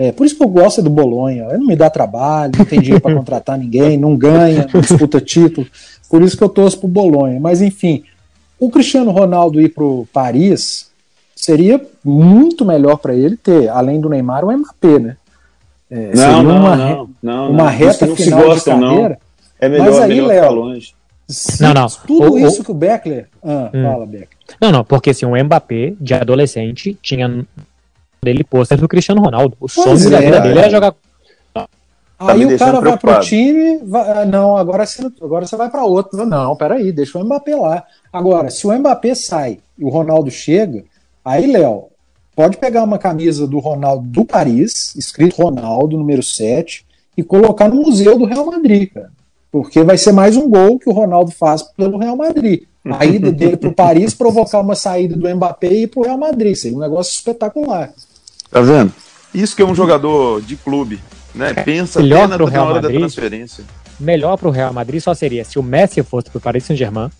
é, 0.00 0.12
por 0.12 0.24
isso 0.24 0.34
que 0.34 0.42
eu 0.42 0.48
gosto 0.48 0.80
do 0.80 0.88
Bolonha. 0.88 1.44
Ele 1.50 1.58
não 1.58 1.66
me 1.66 1.76
dá 1.76 1.90
trabalho, 1.90 2.52
não 2.56 2.64
tem 2.64 2.80
dinheiro 2.80 3.02
para 3.02 3.14
contratar 3.14 3.58
ninguém, 3.58 3.98
não 3.98 4.16
ganha, 4.16 4.66
não 4.72 4.80
disputa 4.80 5.20
título. 5.20 5.66
Por 6.08 6.22
isso 6.22 6.38
que 6.38 6.42
eu 6.42 6.48
torço 6.48 6.78
para 6.78 6.86
o 6.86 6.90
Bolonha. 6.90 7.38
Mas, 7.38 7.60
enfim, 7.60 8.02
o 8.58 8.70
Cristiano 8.70 9.10
Ronaldo 9.10 9.60
ir 9.60 9.68
para 9.68 9.84
o 9.84 10.08
Paris 10.10 10.90
seria 11.36 11.78
muito 12.02 12.64
melhor 12.64 12.96
para 12.96 13.14
ele 13.14 13.36
ter, 13.36 13.68
além 13.68 14.00
do 14.00 14.08
Neymar, 14.08 14.42
o 14.42 14.50
Mbappé, 14.50 14.98
né? 14.98 15.16
É, 15.90 16.14
não, 16.14 16.42
não, 16.44 16.56
uma, 16.56 16.76
não, 16.76 17.10
não, 17.22 17.50
uma 17.50 17.68
reta 17.68 18.06
final 18.16 18.44
gostam, 18.44 18.78
de 18.78 18.86
carreira. 18.86 19.18
É 19.60 19.68
melhor, 19.68 19.84
mas 19.84 19.98
aí, 19.98 20.18
é 20.18 20.22
Léo, 20.22 20.52
longe. 20.54 20.94
Não, 21.60 21.74
não. 21.74 21.86
Tudo 22.06 22.32
o, 22.32 22.38
isso 22.38 22.62
o... 22.62 22.64
que 22.64 22.70
o 22.70 22.74
Beckler. 22.74 23.28
Ah, 23.44 23.70
hum. 23.74 23.82
Fala, 23.82 24.06
Beckler. 24.06 24.28
Não, 24.58 24.72
não, 24.72 24.82
porque 24.82 25.10
assim, 25.10 25.26
o 25.26 25.36
Mbappé, 25.36 25.92
de 26.00 26.14
adolescente, 26.14 26.96
tinha 27.02 27.44
dele 28.22 28.44
pôster 28.44 28.78
do 28.78 28.88
Cristiano 28.88 29.22
Ronaldo. 29.22 29.56
O 29.60 29.68
sonho 29.68 30.06
é, 30.06 30.10
da 30.10 30.20
vida 30.20 30.40
dele 30.40 30.58
era 30.58 30.70
jogar. 30.70 30.94
Tá 31.52 31.68
aí 32.18 32.44
o 32.44 32.58
cara 32.58 32.80
vai 32.80 32.98
pro 32.98 33.20
time, 33.20 33.78
vai, 33.78 34.10
ah, 34.10 34.26
não, 34.26 34.54
agora 34.54 34.84
você, 34.84 35.10
agora 35.22 35.46
você 35.46 35.56
vai 35.56 35.70
para 35.70 35.84
outro. 35.84 36.26
Não, 36.26 36.54
peraí, 36.54 36.92
deixa 36.92 37.18
o 37.18 37.24
Mbappé 37.24 37.56
lá. 37.56 37.82
Agora, 38.12 38.50
se 38.50 38.66
o 38.66 38.78
Mbappé 38.78 39.14
sai 39.14 39.58
e 39.78 39.84
o 39.84 39.88
Ronaldo 39.88 40.30
chega, 40.30 40.84
Aí, 41.24 41.46
Léo, 41.46 41.84
pode 42.34 42.56
pegar 42.56 42.82
uma 42.82 42.98
camisa 42.98 43.46
do 43.46 43.58
Ronaldo 43.58 44.06
do 44.08 44.24
Paris, 44.24 44.94
escrito 44.96 45.42
Ronaldo, 45.42 45.98
número 45.98 46.22
7, 46.22 46.86
e 47.16 47.22
colocar 47.22 47.68
no 47.68 47.82
museu 47.82 48.18
do 48.18 48.24
Real 48.24 48.46
Madrid, 48.46 48.90
cara. 48.92 49.10
Porque 49.52 49.82
vai 49.82 49.98
ser 49.98 50.12
mais 50.12 50.36
um 50.36 50.48
gol 50.48 50.78
que 50.78 50.88
o 50.88 50.92
Ronaldo 50.92 51.30
faz 51.30 51.62
pelo 51.62 51.98
Real 51.98 52.16
Madrid. 52.16 52.62
A 52.84 53.04
ida 53.04 53.30
dele 53.30 53.56
para 53.56 53.68
o 53.68 53.74
Paris 53.74 54.14
provocar 54.14 54.60
uma 54.60 54.74
saída 54.74 55.14
do 55.14 55.28
Mbappé 55.28 55.68
e 55.68 55.82
ir 55.82 55.86
para 55.88 56.00
o 56.00 56.04
Real 56.04 56.16
Madrid. 56.16 56.56
Seria 56.56 56.76
um 56.76 56.80
negócio 56.80 57.12
espetacular. 57.12 57.92
Tá 58.50 58.60
vendo? 58.60 58.92
Isso 59.32 59.54
que 59.54 59.62
é 59.62 59.64
um 59.64 59.74
jogador 59.74 60.40
de 60.42 60.56
clube. 60.56 61.00
Né? 61.34 61.54
Pensa 61.54 62.00
melhor 62.00 62.24
até 62.24 62.44
na, 62.44 62.50
na 62.50 62.64
hora 62.64 62.74
Madrid, 62.74 62.92
da 62.92 62.98
transferência. 62.98 63.64
Melhor 63.98 64.36
para 64.36 64.48
o 64.48 64.50
Real 64.50 64.72
Madrid 64.72 65.00
só 65.00 65.14
seria 65.14 65.44
se 65.44 65.58
o 65.58 65.62
Messi 65.62 66.02
fosse 66.02 66.28
para 66.30 66.38
o 66.38 66.40
Paris 66.40 66.64
Saint-Germain 66.64 67.10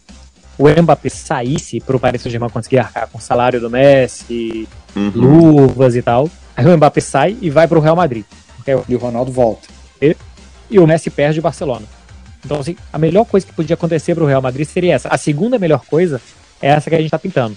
o 0.60 0.82
Mbappé 0.82 1.08
saísse 1.08 1.80
para 1.80 1.96
o 1.96 2.00
Paris 2.00 2.20
Saint-Germain 2.20 2.50
conseguir 2.50 2.80
arcar 2.80 3.08
com 3.08 3.16
o 3.16 3.20
salário 3.20 3.58
do 3.58 3.70
Messi, 3.70 4.68
uhum. 4.94 5.10
luvas 5.14 5.96
e 5.96 6.02
tal, 6.02 6.28
aí 6.54 6.66
o 6.66 6.76
Mbappé 6.76 7.00
sai 7.00 7.36
e 7.40 7.48
vai 7.48 7.66
para 7.66 7.78
o 7.78 7.80
Real 7.80 7.96
Madrid. 7.96 8.24
E 8.86 8.94
o 8.94 8.98
Ronaldo 8.98 9.32
volta. 9.32 9.68
E, 10.00 10.14
e 10.70 10.78
o 10.78 10.86
Messi 10.86 11.08
perde 11.08 11.40
o 11.40 11.42
Barcelona. 11.42 11.86
Então, 12.44 12.60
assim, 12.60 12.76
a 12.92 12.98
melhor 12.98 13.24
coisa 13.24 13.46
que 13.46 13.54
podia 13.54 13.72
acontecer 13.72 14.14
para 14.14 14.22
o 14.22 14.26
Real 14.26 14.42
Madrid 14.42 14.66
seria 14.66 14.94
essa. 14.94 15.08
A 15.08 15.16
segunda 15.16 15.58
melhor 15.58 15.82
coisa 15.86 16.20
é 16.60 16.68
essa 16.68 16.90
que 16.90 16.94
a 16.94 16.98
gente 16.98 17.06
está 17.06 17.18
pintando. 17.18 17.56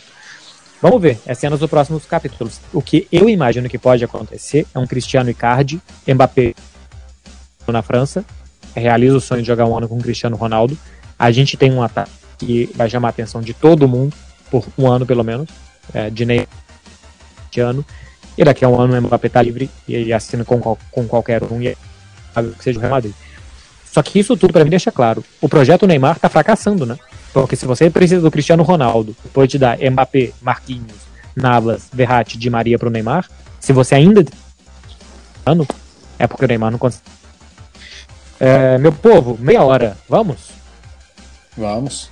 Vamos 0.84 1.02
ver, 1.02 1.17
é 1.26 1.34
cenas 1.34 1.62
dos 1.62 1.69
próximos 1.69 2.06
capítulos. 2.06 2.60
O 2.74 2.82
que 2.82 3.08
eu 3.10 3.30
imagino 3.30 3.69
que 3.69 3.78
pode 3.78 4.04
acontecer 4.04 4.67
é 4.76 4.78
um 4.78 4.86
Cristiano 4.86 5.30
Icardi, 5.30 5.82
Mbappé 6.06 6.54
na 7.69 7.82
França, 7.82 8.26
realiza 8.76 9.15
o 9.15 9.22
sonho 9.22 9.41
de 9.41 9.48
jogar 9.48 9.65
um 9.65 9.78
ano 9.78 9.88
com 9.88 9.98
o 9.98 10.02
Cristiano 10.02 10.36
Ronaldo. 10.36 10.78
A 11.17 11.32
gente 11.32 11.56
tem 11.56 11.72
um 11.72 11.82
ataque 11.82 12.12
que 12.38 12.69
vai 12.76 12.89
chamar 12.89 13.08
a 13.08 13.12
atenção 13.12 13.39
de 13.39 13.54
todo 13.54 13.88
mundo, 13.88 14.13
por 14.52 14.65
um 14.78 14.91
ano 14.91 15.06
pelo 15.06 15.24
menos, 15.24 15.48
é, 15.93 16.10
de 16.10 17.62
ano. 17.62 17.86
E 18.38 18.43
daqui 18.43 18.65
a 18.65 18.67
um 18.67 18.78
ano 18.78 18.93
o 18.93 19.02
Mbappé 19.04 19.30
tá 19.30 19.41
livre 19.41 19.69
e 19.88 19.96
ele 19.96 20.12
assina 20.12 20.43
com, 20.43 20.60
com 20.60 21.08
qualquer 21.08 21.43
um 21.43 21.62
e 21.62 21.78
que 22.58 22.62
seja 22.62 22.78
o 22.78 22.82
Real 22.82 22.91
Madrid. 22.91 23.13
Só 23.89 24.04
que 24.04 24.19
isso 24.19 24.36
tudo 24.36 24.52
para 24.52 24.65
mim 24.65 24.69
deixa 24.69 24.91
claro. 24.91 25.24
O 25.39 25.48
projeto 25.48 25.88
Neymar 25.88 26.19
tá 26.19 26.28
fracassando, 26.28 26.86
né? 26.86 26.98
Porque 27.34 27.56
se 27.56 27.65
você 27.65 27.89
precisa 27.89 28.22
do 28.22 28.32
Cristiano 28.32 28.63
Ronaldo, 28.63 29.15
depois 29.24 29.50
de 29.50 29.58
dar 29.58 29.78
Mbappé, 29.80 30.32
Marquinhos, 30.41 30.93
Navas, 31.36 31.89
Verratti, 31.91 32.38
Di 32.38 32.50
Maria 32.50 32.78
pro 32.78 32.91
Neymar, 32.91 33.28
se 33.60 33.74
você 33.74 33.96
ainda 33.96 34.24
ano, 35.46 35.67
é 36.19 36.28
porque 36.28 36.46
o 36.46 36.48
Neymar 36.48 36.72
não 36.72 36.78
consegue. 36.78 37.04
É, 38.39 38.78
meu 38.78 38.91
povo, 38.91 39.38
meia 39.39 39.63
hora, 39.63 39.98
vamos? 40.08 40.52
Vamos. 41.58 42.10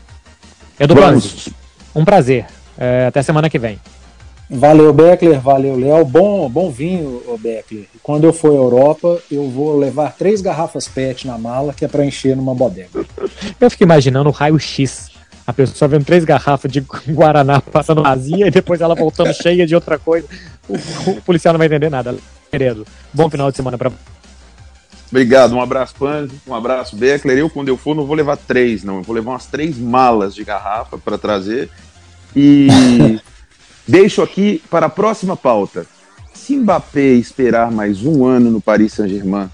Edu 0.79 0.95
Vamos. 0.95 1.49
um 1.93 2.03
prazer. 2.03 2.45
É, 2.77 3.05
até 3.07 3.21
semana 3.21 3.49
que 3.49 3.59
vem. 3.59 3.79
Valeu, 4.49 4.91
Beckler. 4.91 5.39
Valeu, 5.39 5.77
Léo. 5.77 6.03
Bom, 6.03 6.49
bom 6.49 6.71
vinho, 6.71 7.21
Beckler. 7.39 7.85
Quando 8.01 8.23
eu 8.25 8.33
for 8.33 8.51
à 8.51 8.55
Europa, 8.55 9.21
eu 9.31 9.49
vou 9.49 9.77
levar 9.77 10.13
três 10.13 10.41
garrafas 10.41 10.87
PET 10.87 11.27
na 11.27 11.37
mala, 11.37 11.73
que 11.73 11.85
é 11.85 11.87
para 11.87 12.05
encher 12.05 12.35
numa 12.35 12.55
bodega. 12.55 13.05
Eu 13.59 13.69
fico 13.69 13.83
imaginando 13.83 14.29
o 14.29 14.31
raio-x. 14.33 15.10
A 15.51 15.53
pessoa 15.53 15.89
vendo 15.89 16.05
três 16.05 16.23
garrafas 16.23 16.71
de 16.71 16.79
Guaraná 17.09 17.61
passando 17.61 18.01
vazia 18.01 18.47
e 18.47 18.51
depois 18.51 18.81
ela 18.81 18.95
voltando 18.95 19.33
cheia 19.33 19.67
de 19.67 19.75
outra 19.75 19.99
coisa. 19.99 20.25
O, 20.67 20.75
o 21.11 21.21
policial 21.21 21.53
não 21.53 21.59
vai 21.59 21.67
entender 21.67 21.89
nada. 21.89 22.15
Querido, 22.49 22.87
bom 23.13 23.29
final 23.29 23.51
de 23.51 23.57
semana 23.57 23.77
para 23.77 23.91
Obrigado, 25.09 25.53
um 25.53 25.61
abraço, 25.61 25.93
Panzi, 25.99 26.33
um 26.47 26.55
abraço, 26.55 26.95
Beckler. 26.95 27.37
Eu, 27.37 27.49
quando 27.49 27.67
eu 27.67 27.75
for, 27.75 27.93
não 27.93 28.05
vou 28.05 28.15
levar 28.15 28.37
três, 28.37 28.81
não. 28.81 28.97
Eu 28.97 29.03
vou 29.03 29.13
levar 29.13 29.31
umas 29.31 29.45
três 29.45 29.77
malas 29.77 30.33
de 30.33 30.45
garrafa 30.45 30.97
para 30.97 31.17
trazer. 31.17 31.69
E 32.33 32.69
Deixo 33.87 34.21
aqui 34.21 34.63
para 34.69 34.85
a 34.85 34.89
próxima 34.89 35.35
pauta. 35.35 35.85
Se 36.33 36.55
Mbappé 36.55 37.13
esperar 37.13 37.71
mais 37.71 38.05
um 38.05 38.25
ano 38.25 38.49
no 38.49 38.61
Paris 38.61 38.93
Saint-Germain, 38.93 39.49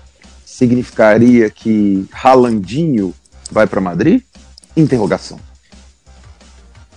significaria 0.46 1.50
que 1.50 2.06
Ralandinho 2.12 3.16
vai 3.52 3.66
para 3.66 3.82
Madrid? 3.82 4.22
Interrogação. 4.76 5.40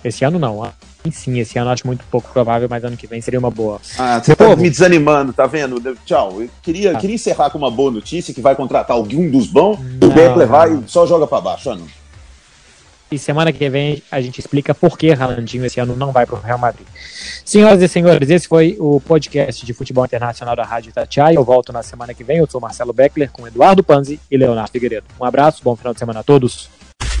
Esse 0.03 0.25
ano 0.25 0.39
não. 0.39 0.71
Sim, 1.11 1.39
esse 1.39 1.57
ano 1.57 1.71
acho 1.71 1.87
muito 1.87 2.05
pouco 2.11 2.31
provável, 2.31 2.67
mas 2.69 2.83
ano 2.83 2.95
que 2.95 3.07
vem 3.07 3.21
seria 3.21 3.39
uma 3.39 3.49
boa. 3.49 3.79
Ah, 3.97 4.21
você 4.21 4.35
tá 4.35 4.55
me 4.55 4.69
desanimando, 4.69 5.33
tá 5.33 5.47
vendo? 5.47 5.81
Tchau. 6.05 6.41
Eu 6.41 6.49
queria, 6.61 6.91
ah. 6.91 6.99
queria 6.99 7.15
encerrar 7.15 7.49
com 7.49 7.57
uma 7.57 7.71
boa 7.71 7.91
notícia 7.91 8.33
que 8.33 8.41
vai 8.41 8.55
contratar 8.55 8.95
algum 8.95 9.29
dos 9.29 9.47
bons, 9.47 9.79
o 9.79 10.09
Beckler 10.09 10.47
vai 10.47 10.73
e 10.73 10.83
só 10.87 11.07
joga 11.07 11.25
para 11.25 11.41
baixo, 11.41 11.73
não. 11.73 12.01
E 13.11 13.19
semana 13.19 13.51
que 13.51 13.69
vem 13.69 14.01
a 14.09 14.21
gente 14.21 14.39
explica 14.39 14.73
por 14.73 14.97
que 14.97 15.11
Ralandinho 15.11 15.65
esse 15.65 15.81
ano 15.81 15.97
não 15.97 16.13
vai 16.13 16.25
para 16.25 16.35
o 16.35 16.39
Real 16.39 16.57
Madrid. 16.57 16.87
Senhoras 17.43 17.81
e 17.81 17.87
senhores, 17.87 18.29
esse 18.29 18.47
foi 18.47 18.77
o 18.79 19.01
podcast 19.01 19.65
de 19.65 19.73
futebol 19.73 20.05
internacional 20.05 20.55
da 20.55 20.63
Rádio 20.63 20.91
Itatiaia. 20.91 21.35
Eu 21.35 21.43
volto 21.43 21.73
na 21.73 21.83
semana 21.83 22.13
que 22.13 22.23
vem. 22.23 22.37
Eu 22.37 22.47
sou 22.49 22.61
Marcelo 22.61 22.93
Beckler 22.93 23.29
com 23.29 23.45
Eduardo 23.45 23.83
Panzi 23.83 24.17
e 24.31 24.37
Leonardo 24.37 24.71
Figueiredo. 24.71 25.07
Um 25.19 25.25
abraço, 25.25 25.61
bom 25.61 25.75
final 25.75 25.91
de 25.91 25.99
semana 25.99 26.21
a 26.21 26.23
todos. 26.23 26.69